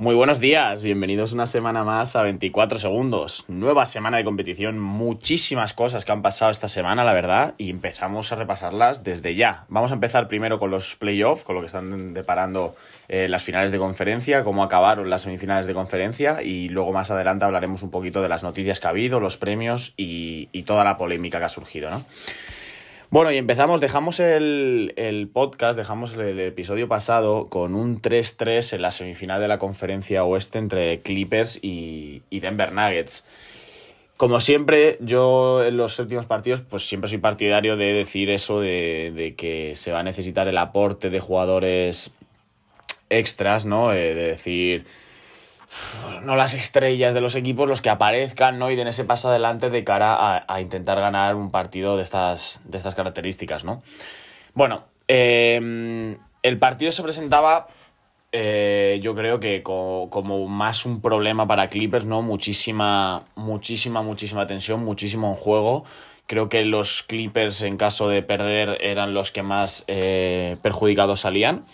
Muy 0.00 0.14
buenos 0.14 0.40
días, 0.40 0.82
bienvenidos 0.82 1.32
una 1.32 1.46
semana 1.46 1.84
más 1.84 2.16
a 2.16 2.22
24 2.22 2.78
segundos. 2.78 3.44
Nueva 3.48 3.84
semana 3.84 4.16
de 4.16 4.24
competición, 4.24 4.78
muchísimas 4.78 5.74
cosas 5.74 6.06
que 6.06 6.12
han 6.12 6.22
pasado 6.22 6.50
esta 6.50 6.68
semana, 6.68 7.04
la 7.04 7.12
verdad, 7.12 7.54
y 7.58 7.68
empezamos 7.68 8.32
a 8.32 8.36
repasarlas 8.36 9.04
desde 9.04 9.34
ya. 9.34 9.66
Vamos 9.68 9.90
a 9.90 9.94
empezar 9.94 10.26
primero 10.26 10.58
con 10.58 10.70
los 10.70 10.96
playoffs, 10.96 11.44
con 11.44 11.54
lo 11.54 11.60
que 11.60 11.66
están 11.66 12.14
deparando 12.14 12.74
eh, 13.08 13.28
las 13.28 13.42
finales 13.42 13.72
de 13.72 13.78
conferencia, 13.78 14.42
cómo 14.42 14.64
acabaron 14.64 15.10
las 15.10 15.20
semifinales 15.20 15.66
de 15.66 15.74
conferencia, 15.74 16.42
y 16.42 16.70
luego 16.70 16.92
más 16.92 17.10
adelante 17.10 17.44
hablaremos 17.44 17.82
un 17.82 17.90
poquito 17.90 18.22
de 18.22 18.30
las 18.30 18.42
noticias 18.42 18.80
que 18.80 18.86
ha 18.86 18.90
habido, 18.90 19.20
los 19.20 19.36
premios 19.36 19.92
y, 19.98 20.48
y 20.50 20.62
toda 20.62 20.82
la 20.82 20.96
polémica 20.96 21.40
que 21.40 21.44
ha 21.44 21.50
surgido, 21.50 21.90
¿no? 21.90 22.02
Bueno, 23.12 23.32
y 23.32 23.38
empezamos, 23.38 23.80
dejamos 23.80 24.20
el, 24.20 24.92
el 24.94 25.26
podcast, 25.26 25.76
dejamos 25.76 26.16
el, 26.16 26.38
episodio 26.38 26.86
pasado 26.86 27.48
con 27.48 27.74
un 27.74 28.00
3-3 28.00 28.74
en 28.74 28.82
la 28.82 28.92
semifinal 28.92 29.40
de 29.40 29.48
la 29.48 29.58
conferencia 29.58 30.22
oeste 30.22 30.58
entre 30.60 31.00
Clippers 31.00 31.58
y, 31.60 32.22
y 32.30 32.38
Denver 32.38 32.72
Nuggets. 32.72 33.26
Como 34.16 34.38
siempre, 34.38 34.96
yo 35.00 35.64
en 35.64 35.76
los 35.76 35.98
últimos 35.98 36.26
partidos, 36.26 36.60
pues 36.60 36.88
siempre 36.88 37.10
soy 37.10 37.18
partidario 37.18 37.76
de 37.76 37.94
decir 37.94 38.30
eso 38.30 38.60
de, 38.60 39.12
de 39.12 39.34
que 39.34 39.74
se 39.74 39.90
va 39.90 39.98
a 39.98 40.04
necesitar 40.04 40.46
el 40.46 40.58
aporte 40.58 41.10
de 41.10 41.18
jugadores 41.18 42.14
extras, 43.08 43.66
¿no? 43.66 43.92
Eh, 43.92 44.14
de 44.14 44.26
decir, 44.28 44.86
no 46.22 46.36
las 46.36 46.54
estrellas 46.54 47.14
de 47.14 47.20
los 47.20 47.34
equipos 47.34 47.68
los 47.68 47.80
que 47.80 47.90
aparezcan 47.90 48.58
¿no? 48.58 48.70
y 48.70 48.76
den 48.76 48.88
ese 48.88 49.04
paso 49.04 49.28
adelante 49.28 49.70
de 49.70 49.84
cara 49.84 50.44
a, 50.46 50.60
intentar 50.60 51.00
ganar 51.00 51.34
un 51.34 51.50
partido 51.50 51.96
de 51.96 52.02
estas, 52.02 52.60
de 52.64 52.78
estas 52.78 52.94
características. 52.94 53.64
¿no? 53.64 53.82
Bueno, 54.54 54.84
eh, 55.08 56.16
el 56.42 56.58
partido 56.58 56.92
se 56.92 57.02
presentaba, 57.02 57.68
eh, 58.32 59.00
yo 59.02 59.14
creo 59.14 59.40
que 59.40 59.62
co 59.62 60.08
como 60.10 60.46
más 60.46 60.86
un 60.86 61.00
problema 61.00 61.46
para 61.46 61.68
Clippers, 61.68 62.04
¿no? 62.04 62.22
Muchísima, 62.22 63.24
muchísima, 63.34 64.02
muchísima 64.02 64.46
tensión, 64.46 64.84
muchísimo 64.84 65.30
en 65.30 65.34
juego. 65.34 65.84
Creo 66.26 66.48
que 66.48 66.64
los 66.64 67.02
Clippers, 67.02 67.62
en 67.62 67.76
caso 67.76 68.08
de 68.08 68.22
perder, 68.22 68.78
eran 68.80 69.14
los 69.14 69.32
que 69.32 69.42
más 69.42 69.84
eh, 69.88 70.56
perjudicados 70.62 71.20
salían. 71.20 71.64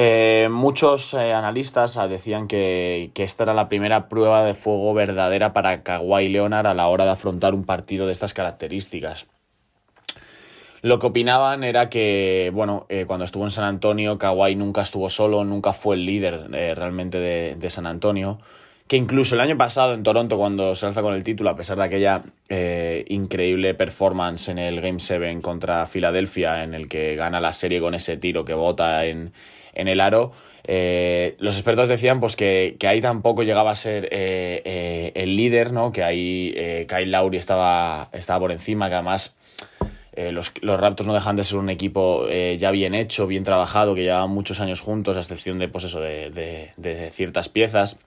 Eh, 0.00 0.46
muchos 0.48 1.12
eh, 1.14 1.32
analistas 1.32 1.96
ah, 1.96 2.06
decían 2.06 2.46
que, 2.46 3.10
esta 3.16 3.42
era 3.42 3.52
la 3.52 3.68
primera 3.68 4.08
prueba 4.08 4.44
de 4.44 4.54
fuego 4.54 4.94
verdadera 4.94 5.52
para 5.52 5.82
Kawhi 5.82 6.28
Leonard 6.28 6.68
a 6.68 6.74
la 6.74 6.86
hora 6.86 7.04
de 7.04 7.10
afrontar 7.10 7.52
un 7.52 7.64
partido 7.64 8.06
de 8.06 8.12
estas 8.12 8.32
características. 8.32 9.26
Lo 10.82 11.00
que 11.00 11.08
opinaban 11.08 11.64
era 11.64 11.90
que, 11.90 12.52
bueno, 12.54 12.86
eh, 12.88 13.06
cuando 13.08 13.24
estuvo 13.24 13.42
en 13.42 13.50
San 13.50 13.64
Antonio, 13.64 14.18
Kawhi 14.18 14.54
nunca 14.54 14.82
estuvo 14.82 15.10
solo, 15.10 15.44
nunca 15.44 15.72
fue 15.72 15.96
el 15.96 16.06
líder 16.06 16.48
realmente 16.48 17.18
de, 17.18 17.68
San 17.70 17.88
Antonio. 17.88 18.38
Que 18.86 18.96
incluso 18.96 19.34
el 19.34 19.40
año 19.40 19.56
pasado 19.56 19.94
en 19.94 20.04
Toronto, 20.04 20.38
cuando 20.38 20.76
se 20.76 20.86
alza 20.86 21.02
con 21.02 21.12
el 21.12 21.24
título, 21.24 21.50
a 21.50 21.56
pesar 21.56 21.76
de 21.76 21.84
aquella 21.84 22.22
increíble 23.08 23.74
performance 23.74 24.48
en 24.48 24.60
el 24.60 24.80
Game 24.80 25.00
7 25.00 25.40
contra 25.42 25.84
Filadelfia, 25.86 26.62
en 26.62 26.74
el 26.74 26.88
que 26.88 27.16
gana 27.16 27.40
la 27.40 27.52
serie 27.52 27.80
con 27.80 27.94
ese 27.94 28.16
tiro 28.16 28.44
que 28.44 28.54
bota 28.54 29.04
en, 29.04 29.32
en 29.74 29.88
el 29.88 30.00
aro, 30.00 30.32
eh, 30.70 31.34
los 31.38 31.54
expertos 31.54 31.88
decían 31.88 32.20
pues 32.20 32.36
que, 32.36 32.76
que, 32.78 32.86
ahí 32.88 33.00
tampoco 33.00 33.42
llegaba 33.42 33.70
a 33.70 33.74
ser 33.74 34.04
eh, 34.12 34.60
eh, 34.66 35.12
el 35.14 35.34
líder, 35.34 35.72
¿no? 35.72 35.92
que 35.92 36.04
ahí 36.04 36.54
Kyle 36.86 37.10
Lowry 37.10 37.38
estaba, 37.38 38.10
estaba 38.12 38.40
por 38.40 38.52
encima, 38.52 38.88
que 38.90 38.94
además 38.96 39.34
los, 40.14 40.52
los, 40.60 40.78
Raptors 40.78 41.06
no 41.06 41.14
dejan 41.14 41.36
de 41.36 41.44
ser 41.44 41.58
un 41.58 41.70
equipo 41.70 42.28
ya 42.28 42.70
bien 42.70 42.94
hecho, 42.94 43.26
bien 43.26 43.44
trabajado, 43.44 43.94
que 43.94 44.02
llevaban 44.02 44.30
muchos 44.30 44.60
años 44.60 44.80
juntos, 44.80 45.16
a 45.16 45.20
excepción 45.20 45.58
de, 45.58 45.68
pues 45.68 45.84
eso, 45.84 46.00
de, 46.00 46.72
de, 46.76 47.10
ciertas 47.12 47.48
piezas. 47.48 47.98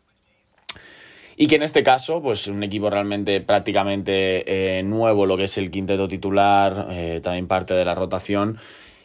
Y 1.37 1.47
que 1.47 1.55
en 1.55 1.63
este 1.63 1.83
caso, 1.83 2.21
pues 2.21 2.47
un 2.47 2.61
equipo 2.63 2.89
realmente 2.89 3.39
prácticamente 3.39 4.83
nuevo, 4.83 5.25
lo 5.25 5.37
que 5.37 5.45
es 5.45 5.57
el 5.57 5.71
quinteto 5.71 6.09
titular, 6.09 6.87
también 7.23 7.47
parte 7.47 7.73
de 7.73 7.85
la 7.85 7.95
rotación, 7.95 8.59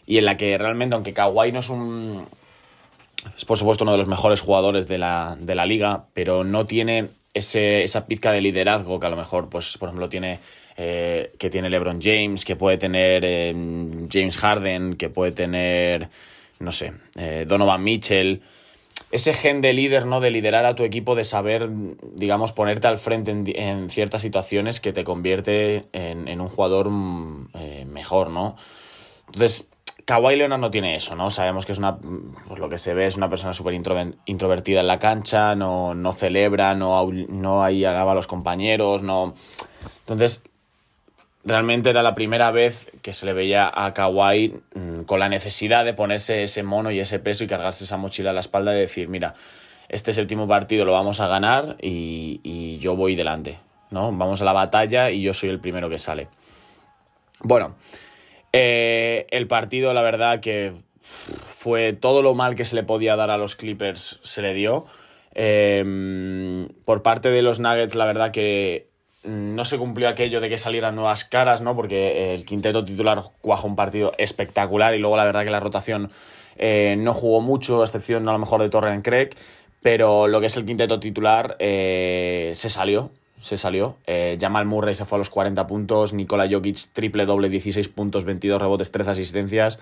y 0.05 0.19
en 0.19 0.25
la 0.25 0.37
que 0.37 0.59
realmente, 0.59 0.97
aunque 0.97 1.13
Kawhi 1.13 1.53
no 1.53 1.61
es 1.61 1.71
un, 1.71 2.27
es 3.37 3.45
por 3.45 3.59
supuesto 3.59 3.85
uno 3.85 3.93
de 3.93 3.99
los 3.99 4.09
mejores 4.09 4.41
jugadores 4.41 4.87
de 4.89 4.99
la, 4.99 5.37
de 5.41 5.55
la 5.55 5.67
liga, 5.67 6.07
pero 6.15 6.45
no 6.45 6.67
tiene 6.67 7.09
ese, 7.35 7.85
esa 7.85 8.07
pizca 8.07 8.33
de 8.33 8.41
liderazgo 8.41 8.99
que 8.99 9.07
a 9.07 9.11
lo 9.11 9.17
mejor, 9.17 9.49
pues, 9.49 9.77
por 9.79 9.89
ejemplo, 9.89 10.09
tiene 10.09 10.41
eh, 10.77 11.33
que 11.39 11.51
tiene 11.51 11.71
LeBron 11.71 12.01
James, 12.01 12.45
que 12.45 12.57
puede 12.57 12.79
tener 12.79 13.25
eh, 13.25 13.55
James 14.11 14.39
Harden, 14.39 14.97
que 14.97 15.11
puede 15.11 15.33
tener, 15.33 16.09
no 16.59 16.73
sé, 16.73 16.93
eh, 17.17 17.45
Donovan 17.47 17.83
Mitchell. 17.83 18.43
Ese 19.13 19.35
gen 19.35 19.61
de 19.61 19.73
líder, 19.73 20.07
¿no? 20.07 20.21
De 20.21 20.31
liderar 20.31 20.65
a 20.65 20.75
tu 20.75 20.83
equipo, 20.83 21.15
de 21.15 21.25
saber, 21.25 21.69
digamos, 22.15 22.53
ponerte 22.53 22.87
al 22.89 22.99
frente 22.99 23.31
en, 23.31 23.45
en 23.55 23.91
ciertas 23.91 24.23
situaciones 24.23 24.81
que 24.81 24.93
te 24.93 25.05
convierte 25.05 25.85
en, 25.93 26.29
en 26.29 26.41
un 26.41 26.49
jugador 26.49 26.91
eh, 27.55 27.85
mejor, 27.87 28.31
¿no? 28.31 28.57
Entonces, 29.27 29.69
Kawhi 30.07 30.37
Leonard 30.37 30.61
no 30.61 30.71
tiene 30.71 30.95
eso, 30.95 31.17
¿no? 31.17 31.31
Sabemos 31.31 31.67
que 31.67 31.73
es 31.73 31.79
una, 31.79 31.99
pues 31.99 32.61
lo 32.61 32.69
que 32.69 32.79
se 32.79 32.95
ve 32.95 33.09
es 33.09 33.17
una 33.17 33.29
persona 33.29 33.53
súper 33.53 33.75
introvertida 33.75 34.79
en 34.79 34.87
la 34.87 35.01
cancha, 35.01 35.57
no, 35.57 35.95
no 35.97 36.13
celebra, 36.13 36.77
no, 36.77 37.11
no 37.11 37.65
ahí 37.65 37.85
alaba 37.85 38.13
a 38.13 38.15
los 38.15 38.29
compañeros, 38.29 39.03
no... 39.03 39.35
Entonces, 40.01 40.45
realmente 41.45 41.91
era 41.91 42.05
la 42.05 42.15
primera 42.15 42.53
vez 42.53 42.89
que 43.03 43.15
se 43.15 43.27
le 43.27 43.33
veía 43.33 43.69
a 43.75 43.95
Kawhi 43.95 44.55
mmm, 44.77 45.03
con 45.03 45.19
la 45.19 45.29
necesidad 45.29 45.85
de 45.85 45.93
ponerse 45.93 46.45
ese 46.45 46.63
mono 46.63 46.93
y 46.93 47.01
ese 47.01 47.19
peso 47.19 47.43
y 47.43 47.49
cargarse 47.49 47.83
esa 47.83 47.97
mochila 47.97 48.31
a 48.31 48.33
la 48.33 48.41
espalda 48.41 48.77
y 48.77 48.79
decir, 48.79 49.09
mira, 49.09 49.35
este 49.89 50.13
séptimo 50.13 50.47
partido 50.47 50.85
lo 50.85 50.93
vamos 50.93 51.19
a 51.19 51.27
ganar 51.27 51.79
y, 51.83 52.41
y 52.45 52.79
yo 52.79 52.95
voy 52.95 53.17
delante, 53.17 53.59
¿no? 53.91 54.13
Vamos 54.13 54.41
a 54.41 54.45
la 54.45 54.53
batalla 54.53 55.11
y 55.11 55.23
yo 55.23 55.35
soy 55.35 55.49
el 55.49 55.59
primero 55.59 55.91
que 55.91 55.99
sale. 55.99 56.29
Bueno, 57.41 57.75
eh, 58.59 59.27
el 59.31 59.47
partido, 59.47 59.93
la 59.95 60.03
verdad 60.03 60.41
que 60.41 60.73
fue 61.47 61.93
todo 61.93 62.23
lo 62.23 62.35
mal 62.35 62.55
que 62.55 62.65
se 62.65 62.75
le 62.75 62.83
podía 62.83 63.17
dar 63.17 63.31
a 63.31 63.37
los 63.37 63.57
Clippers, 63.57 64.21
se 64.23 64.43
le 64.43 64.55
dio. 64.55 64.87
Eh, 65.35 66.67
por 66.85 67.03
parte 67.03 67.31
de 67.31 67.43
los 67.43 67.61
Nuggets, 67.61 67.95
la 67.95 68.07
verdad 68.07 68.31
que 68.31 68.89
no 69.25 69.65
se 69.65 69.79
cumplió 69.79 70.09
aquello 70.09 70.41
de 70.41 70.49
que 70.49 70.59
salieran 70.59 70.95
nuevas 70.95 71.25
caras, 71.25 71.61
¿no? 71.61 71.75
Porque 71.75 72.35
el 72.35 72.45
quinteto 72.45 72.85
titular 72.85 73.23
cuajó 73.41 73.67
un 73.67 73.77
partido 73.77 74.13
espectacular 74.19 74.95
y 74.95 74.99
luego 74.99 75.17
la 75.17 75.25
verdad 75.25 75.45
que 75.45 75.51
la 75.51 75.61
rotación 75.61 76.11
eh, 76.57 76.97
no 76.99 77.13
jugó 77.13 77.41
mucho, 77.41 77.81
a 77.83 77.85
excepción 77.85 78.29
a 78.29 78.33
lo 78.33 78.39
mejor 78.39 78.63
de 78.63 78.71
Torren 78.71 79.03
Craig, 79.03 79.31
pero 79.83 80.27
lo 80.27 80.41
que 80.41 80.47
es 80.47 80.57
el 80.57 80.65
quinteto 80.65 80.99
titular 81.01 81.57
eh, 81.59 82.53
se 82.55 82.71
salió, 82.71 83.11
se 83.41 83.57
salió. 83.57 83.97
Eh, 84.07 84.39
Jamal 84.41 84.67
Murray 84.67 84.95
se 84.95 85.05
fue 85.05 85.17
a 85.17 85.21
los 85.21 85.31
40 85.31 85.67
puntos, 85.67 86.13
Nikola 86.13 86.49
Jokic 86.51 86.79
triple 86.93 87.27
doble, 87.27 87.49
16 87.49 87.89
puntos, 87.89 88.25
22 88.25 88.61
rebotes, 88.61 88.91
3 88.91 89.09
asistencias. 89.09 89.79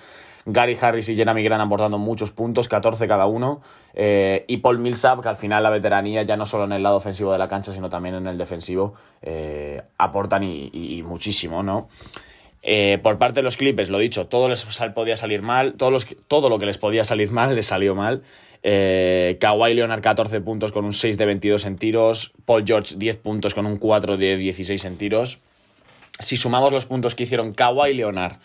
Gary 0.47 0.77
Harris 0.79 1.09
y 1.09 1.15
Jeremy 1.15 1.43
Grant 1.43 1.63
aportando 1.63 1.99
muchos 1.99 2.31
puntos, 2.31 2.69
14 2.69 3.09
cada 3.09 3.27
uno. 3.27 3.63
Eh, 3.95 4.45
y 4.47 4.59
Paul 4.59 4.79
Millsap, 4.79 5.23
que 5.23 5.29
al 5.29 5.37
final 5.37 5.63
la 5.63 5.71
veteranía, 5.71 6.23
ya 6.23 6.37
no 6.37 6.45
solo 6.45 6.65
en 6.65 6.73
el 6.73 6.83
lado 6.83 6.97
ofensivo 6.97 7.33
de 7.33 7.39
la 7.39 7.49
cancha, 7.49 7.73
sino 7.73 7.89
también 7.89 8.17
en 8.17 8.27
el 8.27 8.37
defensivo, 8.37 8.95
eh, 9.23 9.83
aportan 9.97 10.43
y, 10.43 11.03
muchísimo, 11.05 11.63
¿no? 11.63 11.89
Eh, 12.67 12.99
por 13.03 13.19
parte 13.19 13.41
de 13.41 13.43
los 13.43 13.59
Clippers, 13.59 13.91
lo 13.91 13.99
dicho, 13.99 14.27
todo 14.27 14.49
les 14.49 14.65
podía 14.95 15.19
salir 15.19 15.43
mal, 15.43 15.75
todo, 15.75 15.91
los, 15.91 16.07
todo 16.29 16.49
lo 16.49 16.59
que 16.59 16.65
les 16.65 16.79
podía 16.79 17.05
salir 17.05 17.31
mal 17.31 17.55
les 17.55 17.67
salió 17.67 17.95
mal. 17.95 18.23
Eh, 18.63 19.37
Kawhi 19.39 19.75
Leonard 19.75 20.01
14 20.01 20.41
puntos 20.41 20.73
con 20.73 20.87
un 20.87 20.95
6 20.95 21.19
de 21.19 21.27
22 21.27 21.67
en 21.67 21.77
tiros. 21.77 22.33
Paul 22.47 22.65
George 22.67 22.95
10 22.97 23.19
puntos 23.19 23.55
con 23.55 23.67
un 23.67 23.77
4 23.77 24.17
de 24.17 24.39
16 24.39 24.83
en 24.87 24.97
tiros. 24.97 25.41
Si 26.19 26.39
sumamos 26.39 26.73
los 26.73 26.87
puntos 26.87 27.15
que 27.15 27.25
hicieron 27.25 27.53
Kawhi 27.53 27.93
Leonard, 27.93 28.39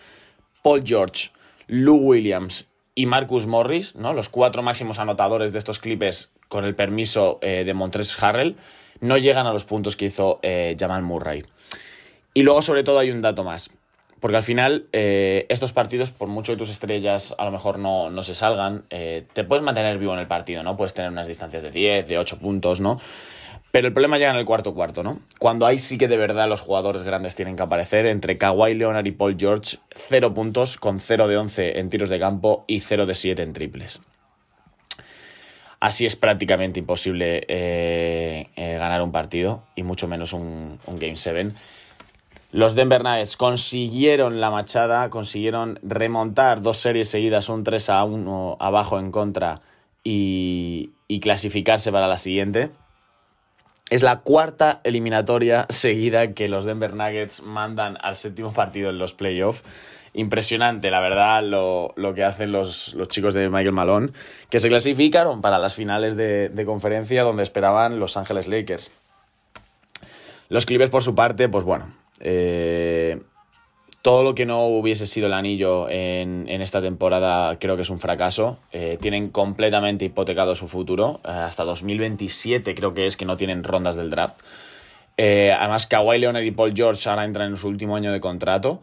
Paul 0.62 0.84
George, 0.86 1.30
Lou 1.68 1.96
Williams 1.96 2.66
y 2.96 3.06
Marcus 3.06 3.48
Morris, 3.48 3.96
¿no? 3.96 4.12
los 4.14 4.28
cuatro 4.28 4.62
máximos 4.62 5.00
anotadores 5.00 5.54
de 5.54 5.60
estos 5.60 5.80
Clippers 5.80 6.34
con 6.50 6.66
el 6.66 6.76
permiso 6.76 7.40
eh, 7.42 7.64
de 7.64 7.74
Montres 7.74 8.22
Harrell, 8.22 8.58
no 9.00 9.18
llegan 9.18 9.48
a 9.48 9.54
los 9.54 9.64
puntos 9.64 9.96
que 9.96 10.06
hizo 10.08 10.40
eh, 10.42 10.76
Jamal 10.78 11.04
Murray. 11.04 11.46
Y 12.34 12.44
luego, 12.44 12.62
sobre 12.62 12.84
todo, 12.84 13.00
hay 13.00 13.12
un 13.12 13.22
dato 13.22 13.46
más. 13.46 13.72
Porque 14.20 14.38
al 14.38 14.44
final, 14.44 14.88
eh, 14.92 15.46
estos 15.50 15.72
partidos, 15.72 16.12
por 16.12 16.28
mucho 16.28 16.52
que 16.52 16.58
tus 16.58 16.70
estrellas 16.70 17.34
a 17.38 17.46
lo 17.46 17.52
mejor 17.52 17.80
no, 17.80 18.10
no 18.10 18.24
se 18.24 18.36
salgan, 18.36 18.84
eh, 18.90 19.26
te 19.34 19.44
puedes 19.44 19.64
mantener 19.64 19.98
vivo 19.98 20.14
en 20.14 20.20
el 20.20 20.28
partido, 20.28 20.62
¿no? 20.62 20.76
Puedes 20.76 20.94
tener 20.94 21.10
unas 21.10 21.28
distancias 21.28 21.64
de 21.64 21.72
10, 21.72 22.08
de 22.08 22.18
8 22.18 22.40
puntos, 22.40 22.82
¿no? 22.82 23.00
Pero 23.72 23.88
el 23.88 23.94
problema 23.94 24.18
llega 24.18 24.32
en 24.32 24.38
el 24.38 24.46
cuarto 24.46 24.74
cuarto, 24.74 25.04
¿no? 25.04 25.20
Cuando 25.38 25.66
ahí 25.66 25.80
sí 25.80 25.98
que 25.98 26.08
de 26.08 26.18
verdad 26.18 26.50
los 26.50 26.62
jugadores 26.62 27.04
grandes 27.04 27.36
tienen 27.36 27.56
que 27.56 27.64
aparecer. 27.64 28.08
Entre 28.08 28.38
Kawhi 28.38 28.74
Leonard 28.74 29.06
y 29.06 29.12
Paul 29.12 29.38
George, 29.40 29.78
0 30.10 30.34
puntos, 30.34 30.78
con 30.78 31.00
0 31.00 31.28
de 31.28 31.38
11 31.38 31.80
en 31.80 31.90
tiros 31.90 32.10
de 32.10 32.20
campo 32.20 32.66
y 32.68 32.80
0 32.80 33.06
de 33.06 33.16
7 33.16 33.42
en 33.44 33.54
triples. 33.54 34.02
Así 35.80 36.06
es 36.06 36.18
prácticamente 36.18 36.80
imposible 36.80 37.46
eh, 37.48 38.50
ganar 38.58 39.02
un 39.02 39.14
partido, 39.14 39.64
y 39.76 39.84
mucho 39.84 40.10
menos 40.10 40.34
un, 40.34 40.80
un 40.86 41.00
Game 41.00 41.16
7. 41.16 41.54
Los 42.52 42.74
Denver 42.74 43.04
Nuggets 43.04 43.38
consiguieron 43.38 44.42
la 44.42 44.50
machada, 44.50 45.12
consiguieron 45.12 45.80
remontar 45.84 46.64
dos 46.64 46.78
series 46.78 47.08
seguidas, 47.08 47.48
un 47.48 47.64
3 47.64 47.92
a 47.92 48.04
1 48.04 48.58
abajo 48.60 49.00
en 49.00 49.12
contra 49.12 49.62
y, 50.04 50.92
clasificarse 51.22 51.92
para 51.92 52.08
la 52.08 52.18
siguiente. 52.18 52.72
Es 53.92 54.02
la 54.02 54.22
cuarta 54.22 54.82
eliminatoria 54.84 55.68
seguida 55.70 56.34
que 56.34 56.48
los 56.48 56.66
Denver 56.66 56.96
Nuggets 56.96 57.44
mandan 57.44 57.98
al 58.02 58.16
séptimo 58.16 58.52
partido 58.52 58.90
en 58.90 58.98
los 58.98 59.14
playoffs. 59.14 59.64
Impresionante, 60.14 60.90
la 60.90 61.02
verdad, 61.02 61.44
lo, 61.44 61.94
que 62.16 62.24
hacen 62.24 62.52
los, 62.52 62.98
chicos 63.10 63.36
de 63.36 63.48
Michael 63.50 63.74
Malone, 63.74 64.10
que 64.50 64.60
se 64.60 64.70
clasificaron 64.70 65.42
para 65.42 65.60
las 65.60 65.76
finales 65.76 66.16
de, 66.16 66.50
de 66.50 66.66
conferencia 66.66 67.22
donde 67.22 67.44
esperaban 67.44 68.00
Los 68.00 68.18
Ángeles 68.18 68.48
Lakers. 68.48 68.92
Los 70.50 70.66
Clippers, 70.66 70.90
por 70.90 71.04
su 71.04 71.14
parte, 71.14 71.48
pues 71.48 71.64
bueno, 71.64 71.94
eh, 72.20 73.22
todo 74.02 74.24
lo 74.24 74.36
que 74.36 74.46
no 74.46 74.66
hubiese 74.68 75.08
sido 75.08 75.28
el 75.28 75.34
anillo 75.34 75.90
en, 75.90 76.48
esta 76.62 76.82
temporada 76.82 77.60
creo 77.60 77.76
que 77.76 77.82
es 77.84 77.90
un 77.90 78.00
fracaso. 78.00 78.60
Eh, 78.72 78.98
tienen 79.00 79.30
completamente 79.30 80.06
hipotecado 80.06 80.56
su 80.56 80.68
futuro. 80.68 81.22
Eh, 81.26 81.30
hasta 81.30 81.64
2027 81.64 82.76
creo 82.76 82.94
que 82.94 83.08
es 83.08 83.18
que 83.18 83.26
no 83.26 83.38
tienen 83.38 83.64
rondas 83.64 83.96
del 83.96 84.10
draft. 84.10 84.40
Además, 85.18 85.86
Kawhi 85.86 86.18
Leonard 86.18 86.44
y 86.44 86.52
Paul 86.52 86.74
George 86.74 87.10
ahora 87.10 87.26
entran 87.26 87.50
en 87.50 87.58
su 87.58 87.68
último 87.68 87.98
año 87.98 88.14
de 88.14 88.22
contrato. 88.22 88.82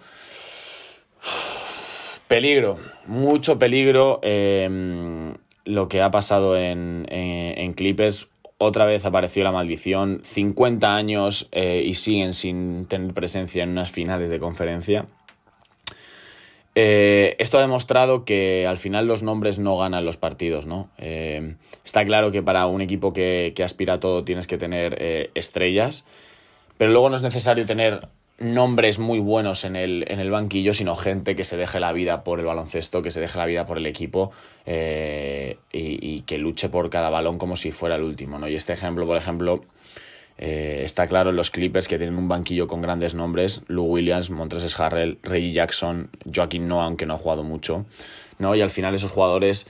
Peligro, 2.28 2.78
mucho 3.06 3.58
peligro 3.58 4.20
lo 5.64 5.88
que 5.88 6.02
ha 6.02 6.10
pasado 6.10 6.56
en, 6.56 7.06
en, 7.08 7.58
en 7.58 7.72
Clippers 7.72 8.28
otra 8.58 8.86
vez 8.86 9.04
apareció 9.04 9.44
la 9.44 9.52
maldición, 9.52 10.20
50 10.22 10.94
años 10.94 11.48
eh, 11.52 11.82
y 11.84 11.94
siguen 11.94 12.34
sin 12.34 12.86
tener 12.86 13.12
presencia 13.12 13.62
en 13.62 13.70
unas 13.70 13.90
finales 13.90 14.30
de 14.30 14.38
conferencia. 14.38 15.06
Eh, 16.74 17.36
esto 17.38 17.58
ha 17.58 17.62
demostrado 17.62 18.24
que 18.24 18.66
al 18.66 18.76
final 18.76 19.06
los 19.06 19.22
nombres 19.22 19.58
no 19.58 19.78
ganan 19.78 20.04
los 20.04 20.18
partidos, 20.18 20.66
¿no? 20.66 20.90
Eh, 20.98 21.56
está 21.84 22.04
claro 22.04 22.30
que 22.30 22.42
para 22.42 22.66
un 22.66 22.82
equipo 22.82 23.12
que, 23.12 23.52
que, 23.56 23.62
aspira 23.62 23.94
a 23.94 24.00
todo 24.00 24.24
tienes 24.24 24.46
que 24.46 24.58
tener 24.58 25.30
estrellas, 25.34 26.06
pero 26.76 26.90
luego 26.90 27.08
no 27.08 27.16
es 27.16 27.22
necesario 27.22 27.64
tener 27.64 28.08
nombres 28.38 28.98
muy 28.98 29.18
buenos 29.18 29.64
en 29.64 29.76
el, 29.76 30.04
en 30.08 30.20
el 30.20 30.30
banquillo, 30.30 30.74
sino 30.74 30.94
gente 30.94 31.36
que 31.36 31.44
se 31.44 31.56
deje 31.56 31.80
la 31.80 31.92
vida 31.92 32.22
por 32.22 32.38
el 32.38 32.46
baloncesto, 32.46 33.02
que 33.02 33.10
se 33.10 33.20
deje 33.20 33.38
la 33.38 33.46
vida 33.46 33.66
por 33.66 33.78
el 33.78 33.86
equipo 33.86 34.32
eh, 34.66 35.58
y, 35.72 35.98
y, 36.06 36.20
que 36.22 36.38
luche 36.38 36.68
por 36.68 36.90
cada 36.90 37.08
balón 37.08 37.38
como 37.38 37.56
si 37.56 37.72
fuera 37.72 37.96
el 37.96 38.02
último. 38.02 38.38
¿no? 38.38 38.48
Y 38.48 38.54
este 38.54 38.74
ejemplo, 38.74 39.06
por 39.06 39.16
ejemplo, 39.16 39.62
eh, 40.38 40.82
está 40.84 41.06
claro 41.06 41.30
en 41.30 41.36
los 41.36 41.50
Clippers 41.50 41.88
que 41.88 41.96
tienen 41.96 42.18
un 42.18 42.28
banquillo 42.28 42.66
con 42.66 42.82
grandes 42.82 43.14
nombres, 43.14 43.62
Lou 43.68 43.86
Williams, 43.86 44.28
Montrezl 44.30 44.82
Harrell, 44.82 45.18
Reggie 45.22 45.52
Jackson, 45.52 46.10
Joaquín 46.32 46.68
Noah, 46.68 46.84
aunque 46.84 47.06
no 47.06 47.14
ha 47.14 47.18
jugado 47.18 47.42
mucho, 47.42 47.86
¿no? 48.38 48.54
y 48.54 48.60
al 48.60 48.70
final 48.70 48.94
esos 48.94 49.12
jugadores 49.12 49.66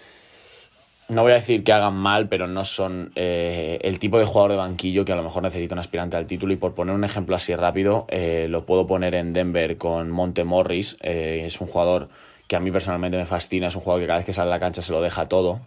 no 1.08 1.23
voy 1.23 1.32
a 1.32 1.37
decir 1.37 1.62
que 1.62 1.73
hagan 1.73 1.94
mal, 1.94 2.29
pero 2.29 2.49
no 2.49 2.64
son 2.64 3.12
eh, 3.14 3.79
el 3.82 4.00
tipo 4.00 4.19
de 4.19 4.25
jugador 4.25 4.50
de 4.50 4.56
banquillo 4.56 5.05
que 5.05 5.12
a 5.12 5.17
lo 5.17 5.23
mejor 5.23 5.43
necesita 5.44 5.76
un 5.76 5.79
aspirante 5.79 6.17
al 6.17 6.26
título. 6.26 6.53
Y 6.53 6.56
por 6.56 6.75
poner 6.75 6.94
un 6.94 7.05
ejemplo 7.05 7.37
así 7.37 7.55
rápido, 7.55 8.06
eh, 8.08 8.47
lo 8.50 8.67
puedo 8.67 8.87
poner 8.88 9.14
en 9.14 9.32
Denver 9.32 9.76
con 9.79 10.11
Monte 10.11 10.43
Morris. 10.43 10.97
Eh, 11.03 11.43
es 11.44 11.61
un 11.61 11.69
jugador 11.69 12.08
que 12.49 12.56
a 12.56 12.61
mí 12.61 12.73
personalmente 12.73 13.17
me 13.19 13.26
fascina, 13.26 13.69
es 13.69 13.76
un 13.76 13.82
jugador 13.82 14.03
que 14.03 14.06
cada 14.08 14.19
vez 14.19 14.26
que 14.26 14.32
sale 14.32 14.49
a 14.49 14.50
la 14.50 14.61
cancha 14.61 14.82
se 14.82 14.93
lo 14.93 15.00
deja 15.00 15.29
todo, 15.29 15.61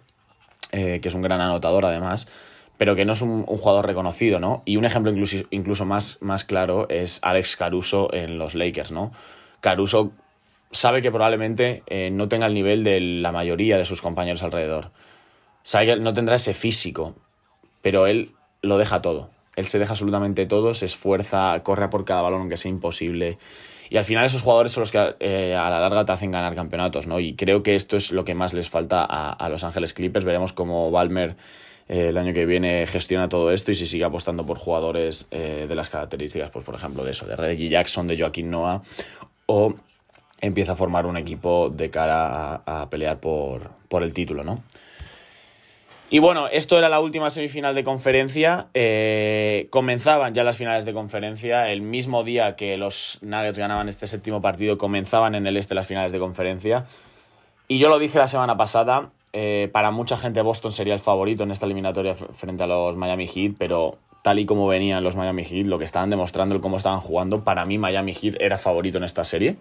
que 0.71 1.01
es 1.03 1.13
un 1.13 1.21
gran 1.21 1.41
anotador 1.41 1.85
además, 1.85 2.27
pero 2.77 2.95
que 2.95 3.03
no 3.03 3.11
es 3.11 3.21
un, 3.21 3.43
jugador 3.43 3.85
reconocido, 3.85 4.39
¿no? 4.39 4.61
Y 4.63 4.77
un 4.77 4.85
ejemplo 4.85 5.11
incluso, 5.11 5.37
incluso 5.49 5.85
más, 5.85 6.19
más 6.21 6.45
claro 6.45 6.87
es 6.87 7.19
Alex 7.21 7.57
Caruso 7.57 8.13
en 8.13 8.37
los 8.37 8.55
Lakers, 8.55 8.93
¿no? 8.93 9.11
Caruso 9.59 10.13
sabe 10.71 11.01
que 11.01 11.11
probablemente 11.11 11.83
no 12.13 12.29
tenga 12.29 12.45
el 12.45 12.53
nivel 12.53 12.85
de 12.85 13.01
la 13.01 13.33
mayoría 13.33 13.77
de 13.77 13.83
sus 13.83 14.01
compañeros 14.01 14.41
alrededor 14.41 14.91
sabe 15.63 15.99
no 15.99 16.13
tendrá 16.13 16.35
ese 16.35 16.53
físico, 16.53 17.15
pero 17.81 18.07
él 18.07 18.31
lo 18.61 18.77
deja 18.77 19.01
todo. 19.01 19.29
Él 19.55 19.67
se 19.67 19.79
deja 19.79 19.91
absolutamente 19.91 20.45
todo, 20.45 20.73
se 20.73 20.85
esfuerza, 20.85 21.61
corre 21.63 21.89
por 21.89 22.05
cada 22.05 22.21
balón 22.21 22.41
aunque 22.41 22.57
sea 22.57 22.69
imposible. 22.69 23.37
Y 23.89 23.97
al 23.97 24.05
final 24.05 24.25
esos 24.25 24.43
jugadores 24.43 24.71
son 24.71 24.81
los 24.81 24.91
que 24.91 25.15
eh, 25.19 25.55
a 25.55 25.69
la 25.69 25.79
larga 25.79 26.05
te 26.05 26.11
hacen 26.11 26.31
ganar 26.31 26.55
campeonatos, 26.55 27.07
¿no? 27.07 27.19
Y 27.19 27.33
creo 27.33 27.63
que 27.63 27.75
esto 27.75 27.97
es 27.97 28.11
lo 28.11 28.23
que 28.23 28.35
más 28.35 28.53
les 28.53 28.69
falta 28.69 29.03
a, 29.03 29.49
Los 29.49 29.63
Ángeles 29.63 29.93
Clippers. 29.93 30.25
Veremos 30.25 30.53
cómo 30.53 30.91
Balmer 30.91 31.35
eh, 31.87 32.09
el 32.09 32.17
año 32.17 32.33
que 32.33 32.45
viene 32.45 32.85
gestiona 32.85 33.27
todo 33.27 33.51
esto 33.51 33.71
y 33.71 33.75
si 33.75 33.87
sigue 33.87 34.03
apostando 34.03 34.45
por 34.45 34.57
jugadores 34.57 35.27
eh, 35.31 35.65
de 35.67 35.75
las 35.75 35.89
características, 35.89 36.51
pues 36.51 36.63
por 36.63 36.75
ejemplo 36.75 37.03
de 37.03 37.11
eso, 37.11 37.25
de 37.25 37.35
Reggie 37.35 37.67
Jackson, 37.67 38.07
de 38.07 38.17
Joaquín 38.17 38.51
Noah, 38.51 38.81
o 39.47 39.73
empieza 40.39 40.73
a 40.73 40.75
formar 40.75 41.07
un 41.07 41.17
equipo 41.17 41.69
de 41.69 41.89
cara 41.89 42.61
a, 42.65 42.81
a 42.81 42.89
pelear 42.89 43.19
por, 43.19 43.71
por 43.89 44.03
el 44.03 44.13
título, 44.13 44.43
¿no? 44.43 44.63
Y 46.11 46.17
bueno, 46.17 46.47
esto 46.47 46.77
era 46.77 46.89
la 46.89 46.99
última 46.99 47.29
semifinal 47.29 47.75
de 47.75 47.83
conferencia. 47.83 48.67
Eh, 48.73 49.67
comenzaban 49.69 50.33
ya 50.33 50.43
las 50.43 50.57
finales 50.57 50.85
de 50.85 50.93
conferencia. 50.93 51.71
El 51.71 51.83
mismo 51.83 52.23
día 52.23 52.55
que 52.55 52.77
los 52.77 53.19
Nuggets 53.21 53.59
ganaban 53.59 53.87
este 53.89 54.07
séptimo 54.07 54.41
partido, 54.41 54.79
comenzaban 54.79 55.35
en 55.35 55.45
el 55.45 55.55
este 55.55 55.75
las 55.75 55.85
finales 55.85 56.11
de 56.11 56.17
conferencia. 56.17 56.85
Y 57.67 57.77
yo 57.77 57.89
lo 57.89 57.99
dije 57.99 58.17
la 58.17 58.27
semana 58.27 58.57
pasada. 58.57 59.11
Eh, 59.33 59.69
para 59.71 59.91
mucha 59.91 60.17
gente 60.17 60.41
Boston 60.41 60.71
sería 60.71 60.95
el 60.95 60.99
favorito 60.99 61.43
en 61.43 61.51
esta 61.51 61.67
eliminatoria 61.67 62.15
frente 62.15 62.63
a 62.63 62.67
los 62.67 62.95
Miami 62.95 63.27
Heat, 63.27 63.53
pero 63.59 63.99
tal 64.23 64.39
y 64.39 64.47
como 64.47 64.67
venían 64.67 65.03
los 65.03 65.15
Miami 65.15 65.43
Heat, 65.43 65.67
lo 65.67 65.77
que 65.77 65.85
estaban 65.85 66.09
demostrando, 66.09 66.55
el 66.55 66.61
cómo 66.61 66.77
estaban 66.77 66.99
jugando, 66.99 67.43
para 67.43 67.65
mí 67.65 67.77
Miami 67.77 68.15
Heat 68.15 68.37
era 68.39 68.57
favorito 68.57 68.97
en 68.97 69.03
esta 69.03 69.23
serie. 69.23 69.57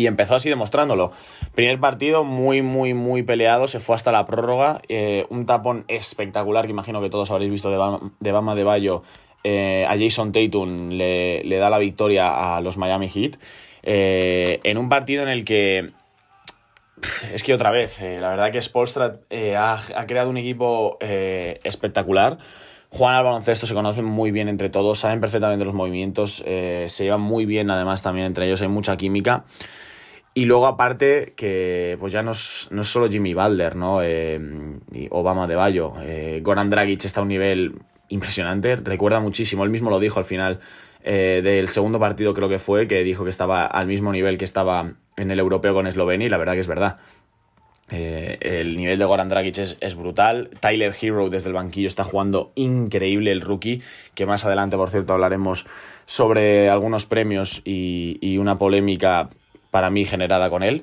Y 0.00 0.06
empezó 0.06 0.34
así 0.34 0.48
demostrándolo. 0.48 1.12
Primer 1.54 1.78
partido 1.78 2.24
muy, 2.24 2.62
muy, 2.62 2.94
muy 2.94 3.22
peleado. 3.22 3.68
Se 3.68 3.80
fue 3.80 3.94
hasta 3.94 4.10
la 4.10 4.24
prórroga. 4.24 4.80
Eh, 4.88 5.26
un 5.28 5.44
tapón 5.44 5.84
espectacular 5.88 6.64
que 6.64 6.70
imagino 6.70 7.02
que 7.02 7.10
todos 7.10 7.30
habréis 7.30 7.52
visto 7.52 7.70
de 7.70 7.76
Bama 7.76 8.12
de, 8.18 8.32
Bama 8.32 8.54
de 8.54 8.64
Bayo. 8.64 9.02
Eh, 9.44 9.84
a 9.86 9.98
Jason 9.98 10.32
Tatum 10.32 10.88
le, 10.88 11.44
le, 11.44 11.56
da 11.58 11.68
la 11.68 11.76
victoria 11.76 12.56
a 12.56 12.62
los 12.62 12.78
Miami 12.78 13.10
Heat. 13.10 13.36
Eh, 13.82 14.60
en 14.64 14.78
un 14.78 14.88
partido 14.88 15.22
en 15.22 15.28
el 15.28 15.44
que. 15.44 15.90
Es 17.34 17.42
que 17.42 17.52
otra 17.52 17.70
vez, 17.70 18.00
la 18.00 18.30
verdad 18.30 18.52
que 18.52 18.62
Spolstra 18.62 19.12
ha, 19.58 19.78
ha, 19.96 20.06
creado 20.06 20.30
un 20.30 20.38
equipo 20.38 20.98
espectacular 21.00 22.38
juegan 22.90 23.16
al 23.16 23.24
baloncesto, 23.24 23.66
se 23.66 23.72
conocen 23.72 24.04
muy 24.04 24.32
bien 24.32 24.48
entre 24.48 24.68
todos, 24.68 24.98
saben 24.98 25.20
perfectamente 25.20 25.64
los 25.64 25.74
movimientos, 25.74 26.42
se 26.44 27.04
llevan 27.04 27.20
muy 27.20 27.46
bien 27.46 27.70
además 27.70 28.02
también 28.02 28.26
entre 28.26 28.46
ellos, 28.46 28.60
hay 28.60 28.68
mucha 28.68 28.96
química. 28.96 29.44
Y 30.32 30.44
luego 30.44 30.66
aparte 30.66 31.32
que 31.36 31.96
pues 31.98 32.12
ya 32.12 32.22
no 32.22 32.32
es, 32.32 32.68
no 32.70 32.82
es 32.82 32.88
solo 32.88 33.08
Jimmy 33.08 33.34
Butler, 33.34 33.74
¿no? 33.74 34.00
Eh, 34.02 34.40
y 34.92 35.08
Obama 35.10 35.48
de 35.48 35.56
Bayo, 35.56 35.94
eh, 36.02 36.40
Goran 36.42 36.70
Dragic 36.70 37.04
está 37.04 37.20
a 37.20 37.22
un 37.24 37.28
nivel 37.28 37.80
impresionante, 38.08 38.76
recuerda 38.76 39.18
muchísimo, 39.18 39.64
él 39.64 39.70
mismo 39.70 39.90
lo 39.90 39.98
dijo 39.98 40.18
al 40.18 40.24
final 40.24 40.60
eh, 41.02 41.40
del 41.42 41.68
segundo 41.68 41.98
partido 41.98 42.34
creo 42.34 42.48
que 42.48 42.58
fue, 42.58 42.86
que 42.86 43.02
dijo 43.02 43.24
que 43.24 43.30
estaba 43.30 43.66
al 43.66 43.86
mismo 43.86 44.12
nivel 44.12 44.38
que 44.38 44.44
estaba 44.44 44.92
en 45.16 45.30
el 45.30 45.38
europeo 45.38 45.74
con 45.74 45.86
Eslovenia 45.86 46.26
y 46.26 46.30
la 46.30 46.38
verdad 46.38 46.54
que 46.54 46.60
es 46.60 46.68
verdad. 46.68 46.98
El 47.88 48.76
nivel 48.76 49.00
de 49.00 49.04
Goran 49.04 49.28
Dragic 49.28 49.58
es, 49.58 49.76
es, 49.80 49.96
brutal. 49.96 50.50
Tyler 50.60 50.94
Hero 51.02 51.28
desde 51.28 51.48
el 51.48 51.54
banquillo 51.54 51.88
está 51.88 52.04
jugando 52.04 52.52
increíble 52.54 53.32
el 53.32 53.40
rookie, 53.40 53.82
que 54.14 54.26
más 54.26 54.44
adelante, 54.44 54.76
por 54.76 54.90
cierto, 54.90 55.12
hablaremos 55.12 55.66
sobre 56.04 56.68
algunos 56.68 57.06
premios 57.06 57.62
y, 57.64 58.18
y 58.20 58.38
una 58.38 58.58
polémica 58.58 59.28
para 59.70 59.90
mí 59.90 60.04
generada 60.04 60.50
con 60.50 60.62
él. 60.62 60.82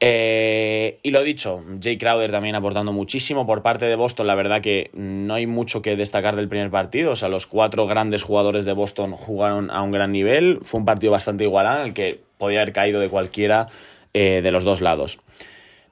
Eh, 0.00 0.98
y 1.02 1.12
lo 1.12 1.22
dicho, 1.22 1.62
Jay 1.82 1.96
Crowder 1.96 2.30
también 2.30 2.56
aportando 2.56 2.92
muchísimo 2.92 3.46
por 3.46 3.62
parte 3.62 3.86
de 3.86 3.96
Boston. 3.96 4.26
La 4.26 4.34
verdad 4.34 4.60
que 4.60 4.90
no 4.92 5.34
hay 5.34 5.46
mucho 5.46 5.82
que 5.82 5.96
destacar 5.96 6.36
del 6.36 6.48
primer 6.48 6.70
partido. 6.70 7.12
O 7.12 7.16
sea, 7.16 7.28
los 7.28 7.46
cuatro 7.46 7.86
grandes 7.86 8.22
jugadores 8.22 8.64
de 8.64 8.72
Boston 8.72 9.12
jugaron 9.12 9.70
a 9.70 9.82
un 9.82 9.92
gran 9.92 10.12
nivel. 10.12 10.58
Fue 10.62 10.80
un 10.80 10.86
partido 10.86 11.12
bastante 11.12 11.44
igualado 11.44 11.80
en 11.80 11.88
el 11.88 11.94
que 11.94 12.20
podía 12.38 12.60
haber 12.60 12.72
caído 12.72 13.00
de 13.00 13.08
cualquiera 13.08 13.68
eh, 14.12 14.40
de 14.42 14.50
los 14.50 14.64
dos 14.64 14.80
lados. 14.80 15.20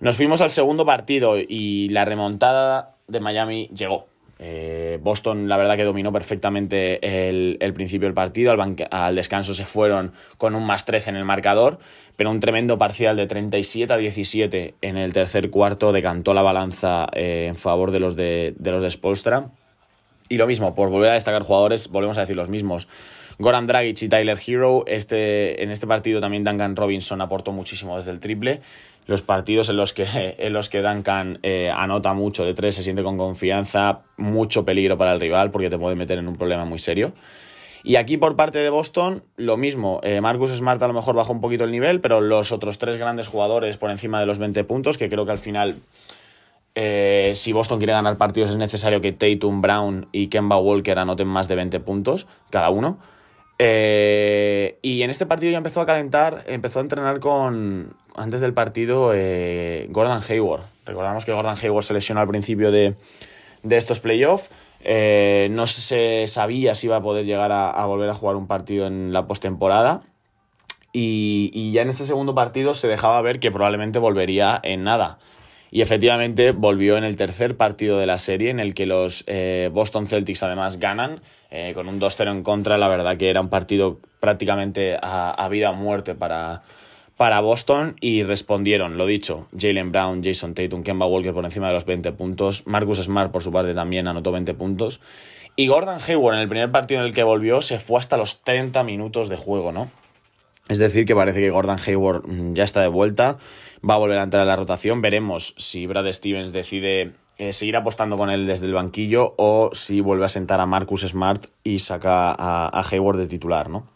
Nos 0.01 0.17
fuimos 0.17 0.41
al 0.41 0.51
segundo 0.51 0.85
partido 0.85 1.37
y 1.39 1.89
la 1.91 2.05
remontada 2.05 2.97
de 3.07 3.21
Miami 3.21 3.71
llegó. 3.75 4.09
Eh, 4.41 4.82
Boston, 4.99 5.49
la 5.49 5.57
verdad, 5.57 5.77
que 5.77 5.85
dominó 5.85 6.13
perfectamente 6.13 7.29
el, 7.29 7.75
principio 7.75 8.07
del 8.09 8.15
partido. 8.15 8.55
Al, 8.91 9.15
descanso 9.15 9.55
se 9.55 9.65
fueron 9.65 10.13
con 10.39 10.55
un 10.55 10.65
más 10.65 10.85
13 10.85 11.11
en 11.11 11.17
el 11.17 11.25
marcador, 11.25 11.79
pero 12.17 12.31
un 12.31 12.41
tremendo 12.41 12.79
parcial 12.79 13.17
de 13.17 13.27
37 13.27 13.93
a 13.93 13.97
17 13.97 14.75
en 14.81 14.97
el 14.97 15.13
tercer 15.13 15.51
cuarto 15.51 15.93
decantó 15.93 16.35
la 16.35 16.43
balanza 16.43 17.07
eh, 17.13 17.47
en 17.49 17.57
favor 17.57 17.91
de 17.91 18.01
los 18.01 18.17
de 18.17 18.55
los 18.59 18.83
de 18.83 18.91
Spolstra. 18.91 19.51
Y 20.29 20.39
lo 20.39 20.47
mismo, 20.47 20.75
por 20.75 20.89
volver 20.89 21.11
a 21.11 21.15
destacar 21.15 21.43
jugadores, 21.43 21.89
volvemos 21.89 22.17
a 22.17 22.23
decir 22.23 22.37
los 22.37 22.49
mismos. 22.49 22.89
Goran 23.43 23.67
Dragic 23.67 24.01
y 24.03 24.09
Tyler 24.09 24.39
Hero. 24.47 24.85
Este, 24.87 25.63
en 25.63 25.71
este 25.71 25.87
partido 25.87 26.21
también 26.21 26.45
Duncan 26.45 26.75
Robinson 26.77 27.21
aportó 27.21 27.53
muchísimo 27.53 27.97
desde 27.97 28.13
el 28.13 28.21
triple. 28.21 28.61
Los 29.07 29.21
partidos 29.21 29.69
en 29.69 29.77
los 29.77 29.93
que, 29.93 30.07
en 30.39 30.53
los 30.53 30.71
que 30.71 30.81
Duncan 30.81 31.39
eh, 31.43 31.71
anota 31.71 32.15
mucho 32.15 32.45
de 32.45 32.55
tres, 32.55 32.77
se 32.77 32.83
siente 32.83 33.03
con 33.03 33.19
confianza, 33.19 34.01
mucho 34.17 34.65
peligro 34.65 34.97
para 34.97 35.13
el 35.13 35.21
rival 35.21 35.51
porque 35.51 35.69
te 35.69 35.77
puede 35.77 35.97
meter 35.97 36.19
en 36.19 36.29
un 36.29 36.37
problema 36.37 36.65
muy 36.65 36.79
serio. 36.79 37.13
Y 37.85 37.97
aquí 37.97 38.17
por 38.17 38.37
parte 38.37 38.59
de 38.59 38.71
Boston, 38.71 39.25
lo 39.37 39.57
mismo. 39.57 40.01
Eh, 40.05 40.21
Marcus 40.21 40.53
Smart 40.53 40.81
a 40.83 40.87
lo 40.87 40.95
mejor 40.95 41.17
bajó 41.17 41.33
un 41.33 41.41
poquito 41.41 41.65
el 41.65 41.73
nivel, 41.73 42.01
pero 42.01 42.21
los 42.21 42.53
otros 42.53 42.79
tres 42.79 42.97
grandes 42.97 43.27
jugadores 43.27 43.77
por 43.77 43.91
encima 43.91 44.21
de 44.21 44.27
los 44.27 44.39
20 44.39 44.63
puntos, 44.65 44.99
que 44.99 45.09
creo 45.09 45.27
que 45.27 45.33
al 45.33 45.39
final, 45.39 45.77
eh, 46.77 47.33
si 47.35 47.53
Boston 47.53 47.79
quiere 47.79 47.93
ganar 47.93 48.17
partidos, 48.19 48.51
es 48.51 48.57
necesario 48.57 49.01
que 49.01 49.11
Tatum, 49.11 49.61
Brown 49.61 50.07
y 50.13 50.29
Kemba 50.29 50.59
Walker 50.59 50.97
anoten 50.97 51.27
más 51.27 51.49
de 51.49 51.57
20 51.57 51.81
puntos 51.81 52.29
cada 52.51 52.71
uno. 52.71 52.99
Eh, 53.65 54.81
y 54.83 55.03
en 55.03 55.11
este 55.11 55.25
partido 55.25 55.53
ya 55.53 55.59
empezó 55.59 55.81
a 55.81 55.87
calentar, 55.87 56.43
empezó 56.47 56.81
a 56.81 56.83
entrenar 56.83 57.21
con, 57.21 57.95
antes 58.17 58.41
del 58.41 58.55
partido, 58.55 59.13
eh, 59.15 59.87
Gordon 59.91 60.21
Hayward. 60.29 60.65
Recordamos 60.85 61.25
que 61.25 61.33
Gordon 61.33 61.57
Hayward 61.63 61.85
se 61.85 61.95
lesionó 61.95 62.21
al 62.21 62.27
principio 62.27 62.73
de, 62.73 62.97
de 63.63 63.77
estos 63.77 64.01
playoffs. 64.01 64.51
Eh, 64.81 65.47
no 65.53 65.69
se 65.69 66.27
sabía 66.27 66.75
si 66.75 66.89
iba 66.89 66.97
a 66.97 67.03
poder 67.03 67.25
llegar 67.25 67.53
a, 67.53 67.87
volver 67.87 68.11
a 68.11 68.15
jugar 68.15 68.35
un 68.35 68.49
partido 68.49 68.89
en 68.89 69.13
la 69.13 69.29
postemporada. 69.29 70.03
Y, 70.93 71.53
y 71.55 71.71
ya 71.71 71.83
en 71.83 71.89
ese 71.89 72.05
segundo 72.05 72.35
partido 72.35 72.75
se 72.75 72.89
dejaba 72.89 73.23
ver 73.23 73.39
que 73.39 73.53
probablemente 73.53 74.01
volvería 74.01 74.59
en 74.65 74.83
nada. 74.83 75.21
Y 75.75 75.81
efectivamente 75.81 76.53
volvió 76.53 76.99
en 76.99 77.05
el 77.05 77.17
tercer 77.17 77.57
partido 77.57 77.99
de 77.99 78.05
la 78.05 78.19
serie, 78.19 78.51
en 78.51 78.61
el 78.61 78.75
que 78.75 78.85
los 78.85 79.25
eh, 79.27 79.71
Boston 79.73 80.07
Celtics 80.07 80.43
además 80.43 80.79
ganan, 80.79 81.23
eh, 81.51 81.73
con 81.75 81.89
un 81.89 81.99
2-0 81.99 82.31
en 82.31 82.43
contra. 82.43 82.77
La 82.77 82.89
verdad 82.89 83.17
que 83.17 83.31
era 83.31 83.41
un 83.41 83.49
partido 83.49 83.99
prácticamente 84.21 84.99
a, 85.01 85.49
vida 85.51 85.71
o 85.71 85.75
muerte 85.75 86.15
para, 86.15 86.61
para 87.17 87.41
Boston 87.41 87.97
y 88.03 88.23
respondieron, 88.23 88.99
lo 88.99 89.07
dicho, 89.07 89.49
Jalen 89.59 89.93
Brown, 89.93 90.23
Jason 90.23 90.53
Tatum, 90.53 90.83
Kemba 90.83 91.07
Walker 91.07 91.33
por 91.33 91.47
encima 91.47 91.69
de 91.69 91.73
los 91.73 91.87
20 91.87 92.13
puntos, 92.13 92.67
Marcus 92.67 92.99
Smart 92.99 93.33
por 93.33 93.43
su 93.43 93.51
parte 93.51 93.73
también 93.73 94.07
anotó 94.07 94.31
20 94.31 94.53
puntos. 94.53 95.01
Y 95.57 95.69
Gordon 95.69 96.01
Hayward 96.07 96.35
en 96.35 96.43
el 96.43 96.49
primer 96.51 96.71
partido 96.71 97.01
en 97.01 97.07
el 97.07 97.15
que 97.15 97.23
volvió 97.23 97.63
se 97.63 97.79
fue 97.79 97.99
hasta 97.99 98.19
los 98.19 98.43
30 98.43 98.85
minutos 98.85 99.31
de 99.31 99.37
juego, 99.37 99.73
¿no? 99.73 99.91
Es 100.69 100.79
decir, 100.79 101.05
que 101.05 101.15
parece 101.15 101.41
que 101.41 101.51
Gordon 101.51 101.79
Hayward 101.85 102.27
mm, 102.27 102.55
ya 102.55 102.65
está 102.65 102.81
de 102.81 102.89
vuelta, 102.89 103.39
va 103.89 103.95
a 103.95 103.99
volver 103.99 104.19
a 104.19 104.23
entrar 104.23 104.43
a 104.43 104.47
la 104.47 104.57
rotación. 104.57 105.03
Veremos 105.03 105.55
si 105.59 105.87
Brad 105.87 106.11
Stevens 106.13 106.53
decide 106.53 107.13
eh, 107.39 107.53
seguir 107.53 107.77
apostando 107.77 108.17
con 108.17 108.31
él 108.31 108.47
desde 108.47 108.67
el 108.67 108.75
banquillo 108.75 109.35
o 109.37 109.71
si 109.73 110.01
vuelve 110.01 110.25
a 110.25 110.29
sentar 110.29 110.61
a 110.61 110.67
Marcus 110.67 111.01
Smart 111.03 111.47
y 111.65 111.79
saca 111.79 112.35
a, 112.39 112.85
Hayward 112.91 113.19
de 113.19 113.27
titular, 113.27 113.69
¿no? 113.69 113.87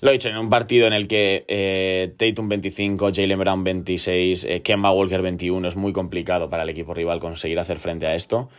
Lo 0.00 0.10
he 0.10 0.14
dicho, 0.14 0.28
en 0.28 0.36
un 0.36 0.50
partido 0.50 0.88
en 0.88 0.94
el 0.94 1.06
que 1.06 1.44
eh, 1.46 2.12
Tatum 2.16 2.48
25, 2.48 3.10
Jalen 3.14 3.38
Brown 3.38 3.62
26, 3.62 4.44
eh, 4.44 4.60
Kemba 4.60 4.90
Walker 4.90 5.22
21, 5.22 5.68
es 5.68 5.76
muy 5.76 5.92
complicado 5.92 6.50
para 6.50 6.64
el 6.64 6.70
equipo 6.70 6.92
rival 6.92 7.20
conseguir 7.20 7.60
hacer 7.60 7.78
frente 7.78 8.08
a 8.08 8.14
esto. 8.16 8.50